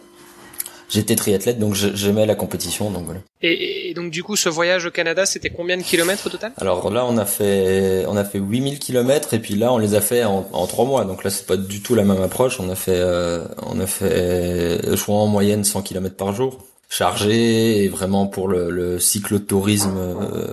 J'étais 0.89 1.15
triathlète 1.15 1.61
donc 1.61 1.75
j'aimais 1.75 2.27
la 2.27 2.35
compétition 2.35 2.91
donc 2.91 3.05
voilà. 3.05 3.21
Et, 3.43 3.91
et, 3.91 3.95
donc 3.95 4.11
du 4.11 4.25
coup 4.25 4.35
ce 4.35 4.49
voyage 4.49 4.87
au 4.87 4.91
Canada 4.91 5.25
c'était 5.25 5.51
combien 5.51 5.77
de 5.77 5.83
kilomètres 5.83 6.27
au 6.27 6.31
total? 6.31 6.53
Alors 6.57 6.91
là 6.91 7.05
on 7.07 7.17
a 7.17 7.27
fait 7.27 8.05
on 8.09 8.17
a 8.17 8.25
fait 8.25 8.39
8000 8.39 8.81
kilomètres 8.81 9.35
et 9.35 9.39
puis 9.39 9.55
là 9.55 9.73
on 9.73 9.79
les 9.79 9.95
a 9.95 10.01
fait 10.01 10.25
en, 10.25 10.43
3 10.43 10.85
mois. 10.85 11.05
Donc 11.05 11.25
là 11.25 11.31
c'est 11.31 11.47
pas 11.47 11.57
du 11.57 11.81
tout 11.81 11.95
la 11.97 12.05
même 12.05 12.23
approche. 12.23 12.59
On 12.61 12.69
a 12.71 12.75
fait 12.77 12.99
euh, 12.99 13.45
on 13.67 13.79
a 13.81 13.87
fait 13.87 14.81
je 14.85 15.03
crois 15.03 15.17
en 15.17 15.29
moyenne 15.29 15.65
100 15.65 15.83
kilomètres 15.83 16.17
par 16.17 16.33
jour 16.33 16.59
chargé 16.91 17.85
et 17.85 17.89
vraiment 17.89 18.27
pour 18.27 18.49
le, 18.49 18.69
le 18.71 18.99
cyclotourisme 18.99 19.97
euh, 19.97 20.53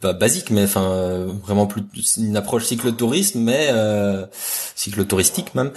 pas 0.00 0.12
basique, 0.12 0.50
mais 0.50 0.64
enfin 0.64 1.26
vraiment 1.42 1.66
plus 1.66 1.82
une 2.18 2.36
approche 2.36 2.64
cyclotourisme, 2.64 3.40
mais 3.40 3.68
euh, 3.70 4.26
cyclotouristique 4.74 5.54
même. 5.54 5.72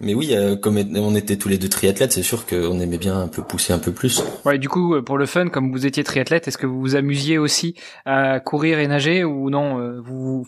Mais 0.00 0.14
oui, 0.14 0.34
euh, 0.34 0.56
comme 0.56 0.76
on 0.76 1.14
était 1.14 1.36
tous 1.36 1.48
les 1.48 1.58
deux 1.58 1.68
triathlètes, 1.68 2.12
c'est 2.12 2.22
sûr 2.22 2.44
qu'on 2.44 2.80
aimait 2.80 2.98
bien 2.98 3.18
un 3.18 3.28
peu 3.28 3.42
pousser 3.42 3.72
un 3.72 3.78
peu 3.78 3.92
plus. 3.92 4.22
Ouais, 4.44 4.58
du 4.58 4.68
coup, 4.68 5.00
pour 5.02 5.16
le 5.16 5.24
fun, 5.24 5.48
comme 5.48 5.70
vous 5.72 5.86
étiez 5.86 6.04
triathlète, 6.04 6.48
est-ce 6.48 6.58
que 6.58 6.66
vous 6.66 6.80
vous 6.80 6.96
amusiez 6.96 7.38
aussi 7.38 7.74
à 8.04 8.40
courir 8.40 8.78
et 8.78 8.86
nager 8.88 9.24
ou 9.24 9.48
non 9.48 10.00
Vous 10.02 10.44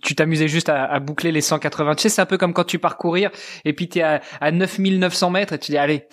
tu 0.00 0.14
t'amusais 0.14 0.48
juste 0.48 0.70
à, 0.70 0.84
à, 0.84 0.98
boucler 0.98 1.30
les 1.30 1.42
180. 1.42 1.96
Tu 1.96 2.02
sais, 2.02 2.08
c'est 2.08 2.22
un 2.22 2.26
peu 2.26 2.38
comme 2.38 2.54
quand 2.54 2.64
tu 2.64 2.78
pars 2.78 2.96
courir 2.96 3.30
et 3.66 3.74
puis 3.74 3.86
t'es 3.88 4.00
à, 4.00 4.22
à 4.40 4.50
9900 4.50 5.28
mètres 5.28 5.52
et 5.52 5.58
tu 5.58 5.72
dis 5.72 5.76
allez, 5.76 6.08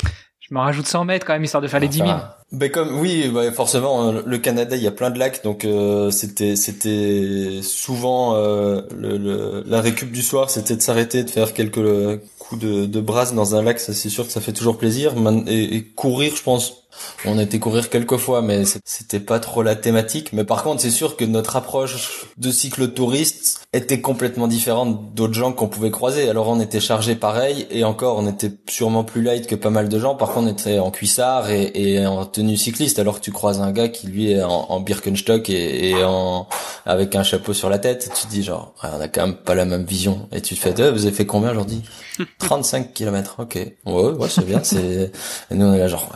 je 0.52 0.56
m'en 0.56 0.64
rajoute 0.64 0.86
100 0.86 1.06
mètres 1.06 1.26
quand 1.26 1.32
même 1.32 1.46
histoire 1.46 1.64
de 1.64 1.68
faire 1.70 1.80
les 1.80 1.88
10 1.88 2.00
000. 2.00 2.10
Ben 2.52 2.70
comme 2.70 3.00
oui, 3.00 3.32
bah 3.34 3.50
forcément 3.54 4.10
euh, 4.10 4.22
le 4.26 4.38
Canada 4.38 4.76
il 4.76 4.84
y 4.84 4.88
a 4.88 4.92
plein 4.92 5.10
de 5.10 5.18
lacs 5.18 5.42
donc 5.46 5.64
euh, 5.64 6.12
c'était 6.12 6.58
c'était 6.58 7.62
souvent 7.64 8.36
euh, 8.36 8.82
le, 8.94 9.64
la 9.66 9.80
récup 9.80 10.12
du 10.12 10.22
soir 10.22 10.50
c'était 10.50 10.76
de 10.76 10.82
s'arrêter 10.82 11.24
de 11.24 11.30
faire 11.30 11.54
quelques 11.54 12.20
coups 12.38 12.62
de, 12.62 12.86
de 12.86 13.00
brasse 13.00 13.34
dans 13.34 13.56
un 13.56 13.64
lac 13.64 13.80
ça 13.80 13.94
c'est 13.94 14.10
sûr 14.10 14.26
que 14.26 14.34
ça 14.34 14.42
fait 14.42 14.52
toujours 14.52 14.78
plaisir 14.78 15.14
et, 15.48 15.78
et 15.78 15.84
courir 15.86 16.36
je 16.36 16.44
pense 16.44 16.81
on 17.26 17.38
a 17.38 17.44
été 17.44 17.60
courir 17.60 17.90
quelques 17.90 18.18
fois, 18.18 18.42
mais 18.42 18.64
c'était 18.86 19.20
pas 19.20 19.40
trop 19.40 19.64
la 19.64 19.76
thématique. 19.76 20.34
Mais 20.34 20.44
par 20.44 20.64
contre, 20.64 20.82
c'est 20.82 20.92
sûr 20.92 21.16
que 21.16 21.26
notre 21.26 21.56
approche 21.56 22.26
de 22.38 22.52
cyclotouriste 22.52 23.66
était 23.74 24.02
complètement 24.02 24.48
différente 24.48 25.14
d'autres 25.14 25.34
gens 25.34 25.54
qu'on 25.54 25.68
pouvait 25.68 25.92
croiser. 25.92 26.30
Alors 26.30 26.50
on 26.50 26.60
était 26.60 26.80
chargé 26.80 27.16
pareil, 27.16 27.68
et 27.70 27.84
encore, 27.84 28.18
on 28.18 28.28
était 28.28 28.52
sûrement 28.70 29.04
plus 29.04 29.22
light 29.22 29.48
que 29.48 29.56
pas 29.56 29.70
mal 29.70 29.90
de 29.90 30.00
gens. 30.00 30.16
Par 30.16 30.30
contre, 30.30 30.48
on 30.48 30.52
était 30.52 30.80
en 30.80 30.92
cuissard 30.92 31.50
et, 31.50 32.06
en 32.06 32.26
tenue 32.26 32.58
cycliste. 32.58 33.00
Alors 33.00 33.20
que 33.20 33.24
tu 33.24 33.32
croises 33.32 33.62
un 33.62 33.72
gars 33.72 33.90
qui 33.90 34.08
lui 34.08 34.32
est 34.32 34.44
en, 34.44 34.80
Birkenstock 34.80 35.50
et, 35.50 36.04
en 36.04 36.48
avec 36.86 37.16
un 37.16 37.24
chapeau 37.24 37.54
sur 37.54 37.70
la 37.70 37.80
tête, 37.80 38.08
et 38.08 38.20
tu 38.20 38.26
te 38.26 38.32
dis 38.32 38.44
genre, 38.44 38.74
on 38.84 39.00
a 39.00 39.08
quand 39.08 39.26
même 39.28 39.36
pas 39.36 39.56
la 39.56 39.66
même 39.66 39.86
vision. 39.86 40.28
Et 40.32 40.42
tu 40.42 40.56
te 40.56 40.60
fais, 40.60 40.74
eh, 40.78 40.92
vous 40.92 41.06
avez 41.06 41.16
fait 41.16 41.26
combien 41.26 41.52
aujourd'hui? 41.52 41.84
35 42.40 42.94
km, 42.94 43.36
ok. 43.40 43.56
Ouais, 43.86 43.94
ouais, 43.94 44.30
c'est 44.30 44.46
bien. 44.46 44.62
C'est 44.64 45.12
et 45.52 45.56
nous 45.56 45.66
on 45.66 45.74
est 45.74 45.80
là 45.80 45.88
genre, 45.88 46.10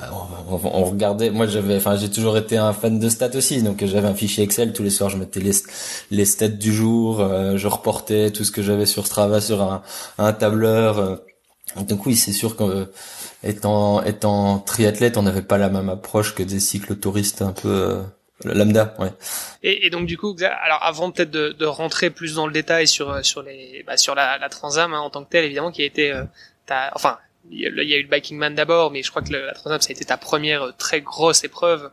on 0.49 0.57
regardait. 0.69 1.29
Moi, 1.29 1.47
j'avais, 1.47 1.77
enfin, 1.77 1.95
j'ai 1.97 2.09
toujours 2.09 2.37
été 2.37 2.57
un 2.57 2.73
fan 2.73 2.99
de 2.99 3.09
stats 3.09 3.35
aussi, 3.35 3.61
donc 3.63 3.83
j'avais 3.85 4.07
un 4.07 4.15
fichier 4.15 4.43
Excel 4.43 4.73
tous 4.73 4.83
les 4.83 4.89
soirs. 4.89 5.09
Je 5.09 5.17
mettais 5.17 5.39
les, 5.39 5.51
les 6.11 6.25
stats 6.25 6.47
du 6.47 6.73
jour, 6.73 7.21
euh, 7.21 7.57
je 7.57 7.67
reportais 7.67 8.31
tout 8.31 8.43
ce 8.43 8.51
que 8.51 8.61
j'avais 8.61 8.85
sur 8.85 9.07
Strava 9.07 9.41
sur 9.41 9.61
un, 9.61 9.81
un 10.17 10.33
tableur. 10.33 10.99
Euh. 10.99 11.15
Donc 11.87 12.05
oui, 12.05 12.15
c'est 12.15 12.31
sûr 12.31 12.55
que 12.55 12.89
étant 13.43 14.01
étant 14.03 14.59
triathlète, 14.59 15.17
on 15.17 15.23
n'avait 15.23 15.41
pas 15.41 15.57
la 15.57 15.69
même 15.69 15.89
approche 15.89 16.33
que 16.33 16.43
des 16.43 16.59
cyclotouristes 16.59 17.41
un 17.41 17.51
peu 17.51 17.69
euh, 17.69 18.01
lambda, 18.43 18.95
ouais. 18.99 19.11
Et, 19.63 19.85
et, 19.85 19.89
donc 19.89 20.05
du 20.05 20.17
coup, 20.17 20.35
alors 20.63 20.79
avant 20.81 21.11
peut-être 21.11 21.31
de, 21.31 21.49
de, 21.57 21.65
rentrer 21.65 22.09
plus 22.09 22.35
dans 22.35 22.47
le 22.47 22.53
détail 22.53 22.87
sur 22.87 23.25
sur 23.25 23.41
les 23.41 23.83
bah, 23.85 23.97
sur 23.97 24.15
la, 24.15 24.37
la 24.37 24.49
Transam 24.49 24.93
hein, 24.93 24.99
en 24.99 25.09
tant 25.09 25.23
que 25.23 25.29
telle, 25.29 25.45
évidemment, 25.45 25.71
qui 25.71 25.81
a 25.81 25.85
été 25.85 26.11
euh, 26.11 26.23
enfin 26.93 27.17
il 27.51 27.59
y, 27.59 27.65
a, 27.65 27.97
eu 27.97 28.03
le 28.03 28.09
Biking 28.09 28.37
Man 28.37 28.55
d'abord, 28.55 28.91
mais 28.91 29.03
je 29.03 29.09
crois 29.09 29.21
que 29.21 29.31
la 29.31 29.53
Transam 29.53 29.79
ça 29.79 29.89
a 29.89 29.91
été 29.91 30.03
ta 30.05 30.17
première 30.17 30.63
euh, 30.63 30.71
très 30.77 31.01
grosse 31.01 31.43
épreuve. 31.43 31.91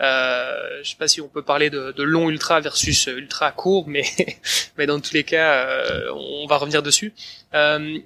Euh, 0.00 0.80
je 0.82 0.90
sais 0.90 0.96
pas 0.96 1.08
si 1.08 1.20
on 1.20 1.28
peut 1.28 1.42
parler 1.42 1.70
de, 1.70 1.92
de 1.92 2.02
long 2.02 2.30
ultra 2.30 2.60
versus 2.60 3.06
ultra 3.06 3.50
court, 3.50 3.88
mais 3.88 4.04
mais 4.78 4.86
dans 4.86 5.00
tous 5.00 5.12
les 5.12 5.24
cas, 5.24 5.66
euh, 5.66 6.12
on 6.14 6.46
va 6.46 6.56
revenir 6.58 6.82
dessus. 6.82 7.12
Euh, 7.54 7.98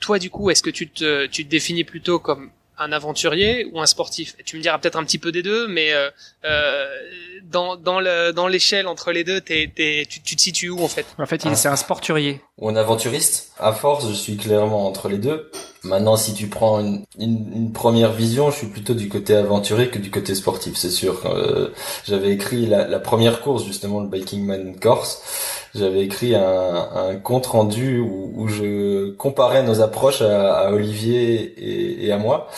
toi, 0.00 0.18
du 0.18 0.30
coup, 0.30 0.50
est-ce 0.50 0.62
que 0.62 0.70
tu 0.70 0.88
te 0.88 1.26
tu 1.26 1.44
te 1.44 1.50
définis 1.50 1.84
plutôt 1.84 2.18
comme 2.18 2.50
un 2.78 2.92
aventurier 2.92 3.66
ou 3.72 3.80
un 3.80 3.86
sportif? 3.86 4.36
Tu 4.44 4.56
me 4.56 4.62
diras 4.62 4.78
peut-être 4.78 4.98
un 4.98 5.04
petit 5.04 5.18
peu 5.18 5.32
des 5.32 5.42
deux, 5.42 5.68
mais 5.68 5.92
euh, 5.92 6.10
euh, 6.44 6.86
dans 7.44 7.76
dans 7.76 8.00
le 8.00 8.32
dans 8.32 8.48
l'échelle 8.48 8.86
entre 8.86 9.12
les 9.12 9.24
deux, 9.24 9.40
t'es, 9.40 9.70
t'es, 9.74 10.06
tu, 10.08 10.20
tu 10.20 10.36
te 10.36 10.40
situes 10.40 10.70
où 10.70 10.82
en 10.82 10.88
fait? 10.88 11.06
En 11.18 11.26
fait, 11.26 11.44
il, 11.44 11.56
c'est 11.56 11.68
un 11.68 11.76
sporturier. 11.76 12.40
Ou 12.58 12.68
un 12.68 12.76
aventuriste. 12.76 13.52
À 13.58 13.72
force, 13.72 14.08
je 14.08 14.14
suis 14.14 14.36
clairement 14.36 14.86
entre 14.86 15.08
les 15.08 15.18
deux. 15.18 15.50
Maintenant, 15.84 16.16
si 16.16 16.32
tu 16.32 16.46
prends 16.46 16.80
une, 16.80 17.04
une, 17.18 17.72
première 17.72 18.12
vision, 18.12 18.50
je 18.50 18.56
suis 18.56 18.66
plutôt 18.66 18.94
du 18.94 19.08
côté 19.08 19.34
aventurier 19.36 19.88
que 19.88 19.98
du 19.98 20.10
côté 20.10 20.34
sportif, 20.34 20.76
c'est 20.76 20.90
sûr. 20.90 21.20
Euh, 21.26 21.68
j'avais 22.06 22.30
écrit 22.30 22.66
la, 22.66 22.88
la, 22.88 22.98
première 22.98 23.42
course, 23.42 23.64
justement, 23.64 24.00
le 24.00 24.08
Biking 24.08 24.44
Man. 24.44 24.74
J'avais 25.74 26.02
écrit 26.02 26.34
un, 26.34 26.88
un, 26.94 27.16
compte 27.16 27.46
rendu 27.46 27.98
où, 27.98 28.32
où, 28.34 28.48
je 28.48 29.10
comparais 29.10 29.62
nos 29.62 29.80
approches 29.80 30.22
à, 30.22 30.68
à 30.68 30.72
Olivier 30.72 31.42
et, 31.42 32.06
et, 32.06 32.12
à 32.12 32.16
moi. 32.16 32.48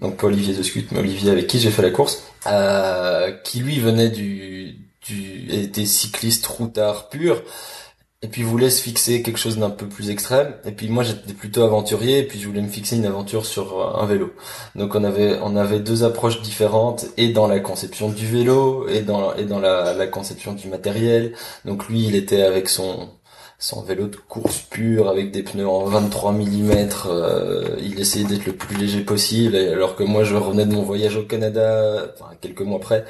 Donc 0.00 0.16
pas 0.16 0.28
Olivier 0.28 0.54
de 0.54 0.62
Scut, 0.62 0.86
mais 0.92 1.00
Olivier 1.00 1.32
avec 1.32 1.48
qui 1.48 1.58
j'ai 1.58 1.70
fait 1.70 1.82
la 1.82 1.90
course, 1.90 2.22
euh, 2.46 3.32
qui 3.42 3.58
lui 3.58 3.80
venait 3.80 4.10
du, 4.10 4.76
du 5.04 5.48
était 5.50 5.86
cycliste 5.86 6.46
routard 6.46 7.08
pur 7.08 7.42
et 8.20 8.26
puis 8.26 8.42
voulait 8.42 8.70
se 8.70 8.82
fixer 8.82 9.22
quelque 9.22 9.38
chose 9.38 9.58
d'un 9.58 9.70
peu 9.70 9.86
plus 9.86 10.10
extrême. 10.10 10.54
Et 10.64 10.72
puis 10.72 10.88
moi 10.88 11.04
j'étais 11.04 11.34
plutôt 11.34 11.62
aventurier. 11.62 12.18
Et 12.18 12.22
puis 12.24 12.40
je 12.40 12.48
voulais 12.48 12.60
me 12.62 12.68
fixer 12.68 12.96
une 12.96 13.06
aventure 13.06 13.46
sur 13.46 13.96
un 14.00 14.06
vélo. 14.06 14.32
Donc 14.74 14.94
on 14.96 15.04
avait 15.04 15.38
on 15.42 15.56
avait 15.56 15.78
deux 15.78 16.02
approches 16.02 16.42
différentes. 16.42 17.06
Et 17.16 17.28
dans 17.32 17.46
la 17.46 17.60
conception 17.60 18.08
du 18.08 18.26
vélo 18.26 18.88
et 18.88 19.02
dans 19.02 19.34
et 19.36 19.44
dans 19.44 19.60
la, 19.60 19.94
la 19.94 20.06
conception 20.08 20.52
du 20.54 20.68
matériel. 20.68 21.34
Donc 21.64 21.88
lui 21.88 22.06
il 22.06 22.16
était 22.16 22.42
avec 22.42 22.68
son 22.68 23.08
son 23.60 23.82
vélo 23.82 24.06
de 24.08 24.16
course 24.16 24.60
pur 24.70 25.08
avec 25.08 25.32
des 25.32 25.42
pneus 25.42 25.68
en 25.68 25.84
23 25.84 26.32
mm 26.32 26.88
euh, 27.06 27.76
il 27.80 27.98
essayait 27.98 28.24
d'être 28.24 28.46
le 28.46 28.52
plus 28.54 28.76
léger 28.76 29.02
possible. 29.02 29.54
Alors 29.56 29.94
que 29.96 30.02
moi 30.02 30.24
je 30.24 30.34
revenais 30.34 30.66
de 30.66 30.72
mon 30.74 30.82
voyage 30.82 31.16
au 31.16 31.24
Canada 31.24 32.12
enfin, 32.14 32.32
quelques 32.40 32.62
mois 32.62 32.78
après 32.78 33.04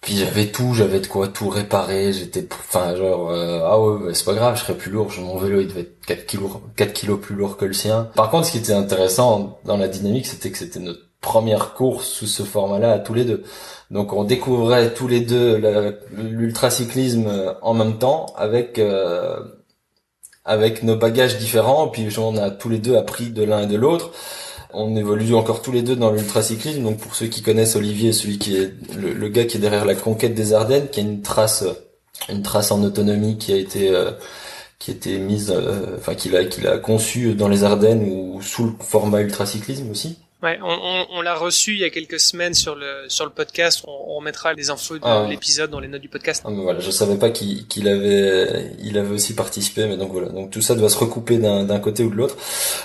puis 0.00 0.16
j'avais 0.16 0.46
tout, 0.46 0.74
j'avais 0.74 1.00
de 1.00 1.06
quoi 1.06 1.28
tout 1.28 1.48
réparer, 1.48 2.12
j'étais, 2.12 2.46
enfin 2.50 2.94
genre, 2.96 3.30
euh, 3.30 3.60
ah 3.64 3.80
ouais, 3.80 4.14
c'est 4.14 4.24
pas 4.24 4.34
grave, 4.34 4.56
je 4.56 4.62
serais 4.62 4.76
plus 4.76 4.90
lourd, 4.90 5.10
mon 5.20 5.36
vélo 5.38 5.60
il 5.60 5.68
devait 5.68 5.80
être 5.80 6.06
4 6.06 6.26
kilos, 6.26 6.50
4 6.76 6.92
kilos 6.92 7.20
plus 7.20 7.34
lourd 7.34 7.56
que 7.56 7.64
le 7.64 7.72
sien. 7.72 8.10
Par 8.14 8.30
contre, 8.30 8.46
ce 8.46 8.52
qui 8.52 8.58
était 8.58 8.72
intéressant 8.72 9.58
dans 9.64 9.76
la 9.76 9.88
dynamique, 9.88 10.26
c'était 10.26 10.50
que 10.50 10.58
c'était 10.58 10.80
notre 10.80 11.00
première 11.20 11.74
course 11.74 12.06
sous 12.06 12.26
ce 12.26 12.44
format-là 12.44 12.92
à 12.92 12.98
tous 13.00 13.14
les 13.14 13.24
deux. 13.24 13.42
Donc 13.90 14.12
on 14.12 14.24
découvrait 14.24 14.94
tous 14.94 15.08
les 15.08 15.20
deux 15.20 15.60
l'ultracyclisme 16.12 17.56
en 17.62 17.74
même 17.74 17.98
temps 17.98 18.26
avec 18.36 18.78
euh, 18.78 19.40
avec 20.44 20.84
nos 20.84 20.96
bagages 20.96 21.38
différents, 21.38 21.88
puis 21.88 22.08
on 22.18 22.36
a 22.36 22.50
tous 22.50 22.68
les 22.68 22.78
deux 22.78 22.96
appris 22.96 23.30
de 23.30 23.42
l'un 23.42 23.62
et 23.62 23.66
de 23.66 23.76
l'autre 23.76 24.12
on 24.76 24.94
évolue 24.96 25.34
encore 25.34 25.62
tous 25.62 25.72
les 25.72 25.82
deux 25.82 25.96
dans 25.96 26.10
l'ultracyclisme. 26.10 26.82
Donc 26.82 26.98
pour 26.98 27.14
ceux 27.14 27.26
qui 27.26 27.42
connaissent 27.42 27.76
Olivier, 27.76 28.12
celui 28.12 28.38
qui 28.38 28.56
est 28.56 28.72
le, 28.96 29.28
gars 29.28 29.44
qui 29.44 29.56
est 29.56 29.60
derrière 29.60 29.84
la 29.84 29.94
conquête 29.94 30.34
des 30.34 30.52
Ardennes, 30.52 30.88
qui 30.90 31.00
a 31.00 31.02
une 31.02 31.22
trace, 31.22 31.64
une 32.28 32.42
trace 32.42 32.70
en 32.70 32.82
autonomie 32.82 33.38
qui 33.38 33.52
a 33.52 33.56
été 33.56 33.90
euh, 33.90 34.12
qui 34.78 34.90
a 34.90 34.94
été 34.94 35.18
mise, 35.18 35.50
euh, 35.50 35.96
enfin 35.96 36.14
qu'il 36.14 36.36
a 36.36 36.44
qu'il 36.44 36.66
a 36.68 36.78
conçu 36.78 37.34
dans 37.34 37.48
les 37.48 37.64
Ardennes 37.64 38.04
ou 38.04 38.42
sous 38.42 38.66
le 38.66 38.72
format 38.78 39.22
ultracyclisme 39.22 39.90
aussi. 39.90 40.18
Ouais, 40.42 40.58
on, 40.62 41.06
on, 41.12 41.22
l'a 41.22 41.34
reçu 41.34 41.72
il 41.72 41.80
y 41.80 41.84
a 41.84 41.88
quelques 41.88 42.20
semaines 42.20 42.52
sur 42.52 42.74
le 42.74 43.08
sur 43.08 43.24
le 43.24 43.30
podcast. 43.30 43.82
On, 43.88 44.18
on 44.18 44.20
mettra 44.20 44.52
les 44.52 44.68
infos 44.68 44.98
de 44.98 45.00
ah. 45.02 45.26
l'épisode 45.26 45.70
dans 45.70 45.80
les 45.80 45.88
notes 45.88 46.02
du 46.02 46.10
podcast. 46.10 46.42
Ah, 46.44 46.50
voilà, 46.52 46.78
je 46.78 46.90
savais 46.90 47.16
pas 47.16 47.30
qu'il 47.30 47.88
avait 47.88 48.72
il 48.82 48.98
avait 48.98 49.14
aussi 49.14 49.34
participé, 49.34 49.86
mais 49.86 49.96
donc 49.96 50.12
voilà. 50.12 50.28
Donc 50.28 50.50
tout 50.50 50.60
ça 50.60 50.74
doit 50.74 50.90
se 50.90 50.98
recouper 50.98 51.38
d'un 51.38 51.64
d'un 51.64 51.80
côté 51.80 52.04
ou 52.04 52.10
de 52.10 52.16
l'autre. 52.16 52.36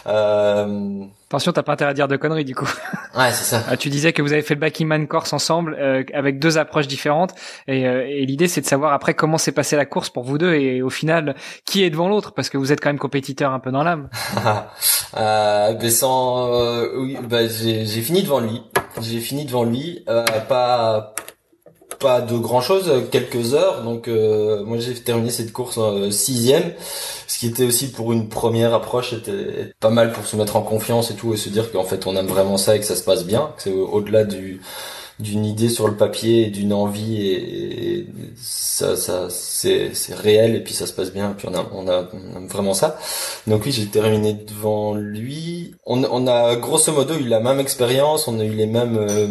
Euh... 0.08 1.06
Attention, 1.32 1.54
t'as 1.54 1.64
pas 1.64 1.72
intérêt 1.72 1.92
à 1.92 1.94
dire 1.94 2.10
de 2.10 2.18
conneries 2.18 2.44
du 2.44 2.56
coup. 2.56 2.68
Ouais, 3.14 3.30
c'est 3.32 3.44
ça. 3.44 3.64
Ah, 3.70 3.76
tu 3.76 3.90
disais 3.90 4.14
que 4.14 4.22
vous 4.22 4.32
avez 4.32 4.42
fait 4.42 4.54
le 4.54 4.62
Backing 4.62 4.88
Man 4.88 5.06
Corse 5.06 5.34
ensemble 5.34 5.76
euh, 5.78 6.02
avec 6.14 6.40
deux 6.40 6.58
approches 6.58 6.88
différentes 6.88 7.34
et, 7.68 7.86
euh, 7.86 8.08
et 8.08 8.26
l'idée 8.26 8.48
c'est 8.48 8.62
de 8.62 8.66
savoir 8.66 8.94
après 8.94 9.16
comment 9.16 9.38
s'est 9.38 9.52
passée 9.52 9.76
la 9.76 9.86
course 9.86 10.10
pour 10.10 10.24
vous 10.24 10.38
deux 10.38 10.54
et 10.54 10.82
au 10.82 10.90
final 10.90 11.36
qui 11.66 11.84
est 11.84 11.90
devant 11.90 12.08
l'autre 12.08 12.32
parce 12.32 12.50
que 12.50 12.58
vous 12.58 12.72
êtes 12.72 12.80
quand 12.80 12.88
même 12.88 13.00
compétiteurs 13.00 13.52
un 13.52 13.60
peu 13.60 13.70
dans 13.70 13.84
l'âme. 13.84 14.08
euh, 15.18 15.74
ben 15.74 15.90
sans, 15.90 16.54
euh, 16.54 16.88
oui, 17.00 17.18
ben 17.22 17.50
j'ai 17.50 17.86
fini 18.02 18.24
devant 18.24 18.40
lui. 18.40 18.62
J'ai 19.02 19.20
fini 19.20 19.44
devant 19.44 19.66
lui. 19.66 20.06
Euh, 20.08 20.24
pas 20.48 21.14
pas 22.02 22.20
de 22.22 22.38
grand 22.38 22.62
chose, 22.62 22.92
quelques 23.12 23.54
heures. 23.54 23.84
Donc 23.84 24.08
euh, 24.08 24.64
moi 24.66 24.78
j'ai 24.80 24.94
terminé 24.96 25.30
cette 25.30 25.54
course 25.54 25.78
en 25.78 26.12
sixième, 26.12 26.74
ce 27.28 27.40
qui 27.40 27.48
était 27.48 27.64
aussi 27.64 27.92
pour 27.92 28.12
une 28.12 28.28
première 28.28 28.74
approche 28.74 29.14
était 29.14 29.74
pas 29.80 29.92
mal 29.92 30.12
pour 30.12 30.26
se 30.26 30.36
mettre 30.36 30.56
en 30.56 30.62
confiance 30.62 31.12
et 31.12 31.16
tout 31.16 31.34
et 31.34 31.38
se 31.38 31.50
dire 31.50 31.72
qu'en 31.72 31.84
fait 31.84 32.08
on 32.08 32.16
aime 32.16 32.28
vraiment 32.28 32.58
ça 32.58 32.76
et 32.76 32.80
que 32.80 32.86
ça 32.86 32.96
se 32.96 33.04
passe 33.04 33.26
bien. 33.26 33.52
C'est 33.58 33.72
au-delà 33.72 34.26
du 34.26 34.62
d'une 35.20 35.46
idée 35.46 35.70
sur 35.70 35.88
le 35.88 35.96
papier, 35.96 36.50
d'une 36.50 36.74
envie 36.74 37.28
et, 37.28 38.08
ça, 38.36 38.96
ça 38.96 39.28
c'est, 39.30 39.92
réel 40.10 40.56
et 40.56 40.62
puis 40.62 40.74
ça 40.74 40.88
se 40.88 40.94
passe 40.94 41.14
bien 41.14 41.32
et 41.32 41.34
puis 41.36 41.48
on 41.48 41.54
a, 41.54 41.70
on 41.74 41.88
a, 41.88 42.08
vraiment 42.48 42.74
ça. 42.74 42.98
Donc 43.46 43.64
oui, 43.66 43.72
j'ai 43.72 43.86
terminé 43.86 44.34
devant 44.34 44.96
lui. 44.96 45.76
On, 45.86 46.04
on 46.06 46.26
a 46.28 46.56
grosso 46.56 46.92
modo 46.92 47.14
eu 47.14 47.28
la 47.28 47.40
même 47.40 47.60
expérience, 47.60 48.28
on 48.28 48.40
a 48.40 48.44
eu 48.44 48.56
les 48.56 48.66
mêmes 48.66 48.98
euh, 48.98 49.28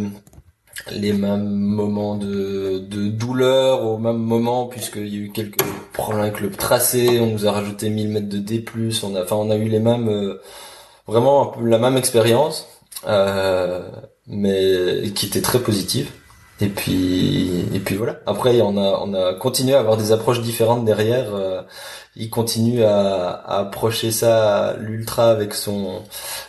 les 0.93 1.13
mêmes 1.13 1.49
moments 1.49 2.17
de, 2.17 2.79
de 2.79 3.09
douleur 3.09 3.85
au 3.85 3.99
même 3.99 4.19
moment 4.19 4.67
puisqu'il 4.67 5.09
y 5.09 5.17
a 5.17 5.21
eu 5.21 5.31
quelques 5.31 5.63
problèmes 5.93 6.23
avec 6.23 6.41
le 6.41 6.51
tracé, 6.51 7.21
on 7.21 7.27
nous 7.27 7.47
a 7.47 7.53
rajouté 7.53 7.91
1000 7.91 8.09
mètres 8.09 8.29
de 8.29 8.39
D+, 8.39 8.65
on 9.03 9.15
a, 9.15 9.23
enfin 9.23 9.37
on 9.37 9.51
a 9.51 9.57
eu 9.57 9.69
les 9.69 9.81
mêmes, 9.81 10.09
euh, 10.09 10.41
vraiment 11.07 11.55
la 11.63 11.79
même 11.79 11.97
expérience, 11.97 12.69
euh, 13.07 13.89
mais 14.27 15.11
qui 15.15 15.27
était 15.27 15.43
très 15.43 15.61
positive. 15.61 16.11
Et 16.63 16.69
puis, 16.69 17.65
et 17.73 17.81
puis 17.81 17.95
voilà. 17.97 18.21
Après, 18.27 18.61
on 18.61 18.77
a, 18.77 19.01
on 19.03 19.15
a 19.15 19.35
continué 19.35 19.75
à 19.75 19.81
avoir 19.81 19.97
des 19.97 20.13
approches 20.13 20.43
différentes 20.43 20.85
derrière. 20.85 21.35
Euh, 21.35 21.63
il 22.17 22.29
continue 22.29 22.83
à, 22.85 23.29
à 23.31 23.61
approcher 23.61 24.11
ça, 24.11 24.75
l'ultra 24.79 25.31
avec 25.31 25.55
son, 25.55 26.03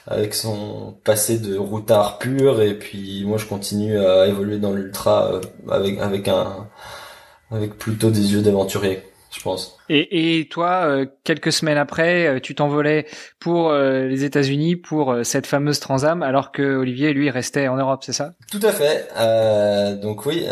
avec 0.08 0.34
son 0.34 0.96
passé 1.06 1.40
de 1.40 1.58
routard 1.58 2.18
pur. 2.18 2.62
Et 2.62 2.78
puis, 2.78 3.24
moi, 3.26 3.38
je 3.38 3.46
continue 3.46 3.98
à 4.00 4.28
évoluer 4.28 4.58
dans 4.58 4.74
l'ultra 4.74 5.32
euh, 5.34 5.42
avec, 5.70 6.00
avec 6.00 6.28
un, 6.28 6.68
avec 7.52 7.78
plutôt 7.78 8.10
des 8.10 8.34
yeux 8.34 8.42
d'aventurier, 8.42 9.04
je 9.32 9.42
pense. 9.42 9.78
Et, 9.90 10.40
et 10.40 10.48
toi, 10.48 10.86
euh, 10.86 11.06
quelques 11.24 11.52
semaines 11.52 11.78
après, 11.78 12.28
euh, 12.28 12.40
tu 12.40 12.56
t'envolais 12.56 13.06
pour 13.40 13.70
euh, 13.70 14.08
les 14.08 14.24
États-Unis 14.24 14.76
pour 14.76 15.16
cette 15.24 15.48
fameuse 15.48 15.80
Transam, 15.80 16.24
alors 16.24 16.52
que 16.52 16.78
Olivier, 16.78 17.14
lui, 17.14 17.30
restait 17.30 17.68
en 17.68 17.76
Europe, 17.76 18.04
c'est 18.06 18.14
ça? 18.14 18.34
Tout 18.52 18.60
à 18.64 18.72
fait. 18.72 19.10
donc 20.02 20.26
oui, 20.26 20.46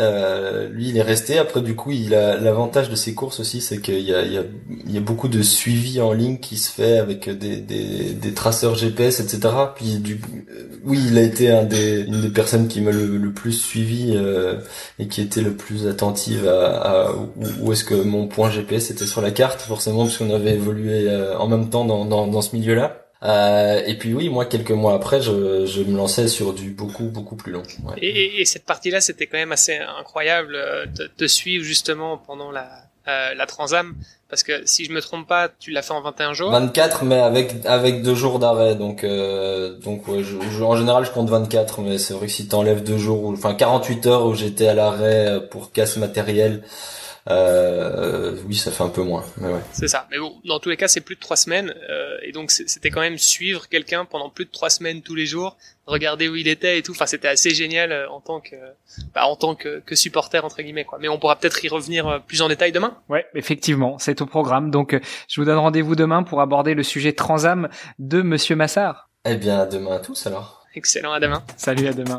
lui, 0.70 0.88
il 0.88 0.96
est 0.96 1.02
resté. 1.02 1.38
Après, 1.38 1.62
du 1.62 1.74
coup, 1.74 1.90
il 1.90 2.14
a 2.14 2.36
l'avantage 2.36 2.90
de 2.90 2.96
ses 2.96 3.14
courses 3.14 3.40
aussi, 3.40 3.60
c'est 3.60 3.80
qu'il 3.80 4.00
y 4.00 4.14
a, 4.14 4.22
il 4.22 4.32
y, 4.32 4.38
a, 4.38 4.42
il 4.86 4.92
y 4.92 4.98
a 4.98 5.00
beaucoup 5.00 5.28
de 5.28 5.42
suivi 5.42 6.00
en 6.00 6.12
ligne 6.12 6.38
qui 6.38 6.56
se 6.56 6.70
fait 6.70 6.98
avec 6.98 7.28
des, 7.28 7.56
des, 7.56 8.12
des 8.12 8.34
traceurs 8.34 8.74
GPS, 8.74 9.20
etc. 9.20 9.54
Puis 9.74 9.98
du, 9.98 10.20
oui, 10.84 11.00
il 11.06 11.18
a 11.18 11.22
été 11.22 11.50
un 11.50 11.64
des, 11.64 12.02
une 12.02 12.20
des 12.20 12.30
personnes 12.30 12.68
qui 12.68 12.80
m'a 12.80 12.90
le, 12.90 13.30
plus 13.30 13.52
suivi 13.52 14.18
et 14.98 15.06
qui 15.06 15.20
était 15.22 15.42
le 15.42 15.54
plus 15.54 15.86
attentive 15.86 16.48
à, 16.48 17.06
à 17.06 17.12
où, 17.12 17.30
où 17.60 17.72
est-ce 17.72 17.84
que 17.84 17.94
mon 17.94 18.26
point 18.26 18.50
GPS 18.50 18.90
était 18.90 19.06
sur 19.06 19.19
la 19.20 19.30
carte 19.30 19.60
forcément 19.60 20.04
parce 20.04 20.18
qu'on 20.18 20.30
avait 20.30 20.54
évolué 20.54 21.08
euh, 21.08 21.38
en 21.38 21.48
même 21.48 21.70
temps 21.70 21.84
dans, 21.84 22.04
dans, 22.04 22.26
dans 22.26 22.42
ce 22.42 22.54
milieu-là. 22.56 23.06
Euh, 23.22 23.82
et 23.86 23.98
puis 23.98 24.14
oui, 24.14 24.30
moi 24.30 24.46
quelques 24.46 24.70
mois 24.70 24.94
après, 24.94 25.20
je, 25.20 25.66
je 25.66 25.82
me 25.82 25.96
lançais 25.96 26.26
sur 26.26 26.54
du 26.54 26.70
beaucoup 26.70 27.04
beaucoup 27.04 27.36
plus 27.36 27.52
long. 27.52 27.62
Ouais. 27.84 27.94
Et, 27.98 28.40
et, 28.40 28.44
cette 28.46 28.64
partie-là, 28.64 29.02
c'était 29.02 29.26
quand 29.26 29.36
même 29.36 29.52
assez 29.52 29.76
incroyable 29.76 30.54
euh, 30.54 30.86
de, 30.86 31.10
de 31.18 31.26
suivre 31.26 31.62
justement 31.62 32.16
pendant 32.16 32.50
la 32.50 32.66
euh, 33.08 33.34
la 33.34 33.46
Transam 33.46 33.94
parce 34.28 34.42
que 34.42 34.64
si 34.66 34.84
je 34.84 34.92
me 34.92 35.00
trompe 35.00 35.26
pas, 35.26 35.48
tu 35.58 35.70
l'as 35.70 35.82
fait 35.82 35.92
en 35.92 36.02
21 36.02 36.34
jours. 36.34 36.50
24 36.50 37.04
mais 37.04 37.18
avec 37.18 37.54
avec 37.64 38.02
deux 38.02 38.14
jours 38.14 38.38
d'arrêt 38.38 38.74
donc 38.74 39.04
euh, 39.04 39.76
donc 39.78 40.06
ouais, 40.06 40.22
je, 40.22 40.62
en 40.62 40.76
général 40.76 41.06
je 41.06 41.10
compte 41.10 41.28
24 41.28 41.80
mais 41.80 41.96
c'est 41.96 42.12
vrai 42.12 42.26
que 42.26 42.32
si 42.32 42.46
t'enlèves 42.46 42.84
deux 42.84 42.98
jours 42.98 43.24
ou 43.24 43.32
enfin 43.32 43.54
48 43.54 44.06
heures 44.06 44.26
où 44.26 44.34
j'étais 44.34 44.68
à 44.68 44.74
l'arrêt 44.74 45.40
pour 45.50 45.72
casse 45.72 45.96
matériel 45.96 46.62
euh, 47.28 48.36
oui, 48.46 48.54
ça 48.54 48.70
fait 48.70 48.82
un 48.82 48.88
peu 48.88 49.02
moins. 49.02 49.24
Mais 49.38 49.48
ouais. 49.48 49.60
C'est 49.72 49.88
ça. 49.88 50.06
Mais 50.10 50.18
bon, 50.18 50.34
dans 50.44 50.58
tous 50.58 50.70
les 50.70 50.76
cas, 50.76 50.88
c'est 50.88 51.00
plus 51.00 51.16
de 51.16 51.20
trois 51.20 51.36
semaines, 51.36 51.74
euh, 51.88 52.16
et 52.22 52.32
donc 52.32 52.50
c'était 52.50 52.90
quand 52.90 53.00
même 53.00 53.18
suivre 53.18 53.68
quelqu'un 53.68 54.04
pendant 54.04 54.30
plus 54.30 54.46
de 54.46 54.50
trois 54.50 54.70
semaines 54.70 55.02
tous 55.02 55.14
les 55.14 55.26
jours, 55.26 55.56
regarder 55.90 56.28
où 56.28 56.36
il 56.36 56.48
était 56.48 56.78
et 56.78 56.82
tout. 56.82 56.92
Enfin, 56.92 57.06
c'était 57.06 57.28
assez 57.28 57.50
génial 57.50 57.92
euh, 57.92 58.08
en 58.08 58.20
tant 58.20 58.40
que, 58.40 58.56
bah, 59.14 59.26
en 59.26 59.36
tant 59.36 59.54
que, 59.54 59.80
que, 59.80 59.94
supporter 59.94 60.44
entre 60.44 60.62
guillemets 60.62 60.84
quoi. 60.84 60.98
Mais 61.00 61.08
on 61.08 61.18
pourra 61.18 61.36
peut-être 61.36 61.62
y 61.64 61.68
revenir 61.68 62.06
euh, 62.06 62.18
plus 62.18 62.42
en 62.42 62.48
détail 62.48 62.72
demain. 62.72 62.96
Ouais, 63.08 63.26
effectivement, 63.34 63.98
c'est 63.98 64.22
au 64.22 64.26
programme. 64.26 64.70
Donc, 64.70 64.94
euh, 64.94 65.00
je 65.28 65.40
vous 65.40 65.44
donne 65.44 65.58
rendez-vous 65.58 65.96
demain 65.96 66.22
pour 66.22 66.40
aborder 66.40 66.74
le 66.74 66.82
sujet 66.82 67.12
Transam 67.12 67.68
de 67.98 68.22
Monsieur 68.22 68.56
Massard. 68.56 69.10
Eh 69.24 69.36
bien, 69.36 69.60
à 69.60 69.66
demain 69.66 69.96
à 69.96 69.98
tous 69.98 70.26
alors. 70.26 70.66
Excellent, 70.74 71.12
à 71.12 71.20
demain. 71.20 71.42
Salut, 71.56 71.88
à 71.88 71.92
demain. 71.92 72.18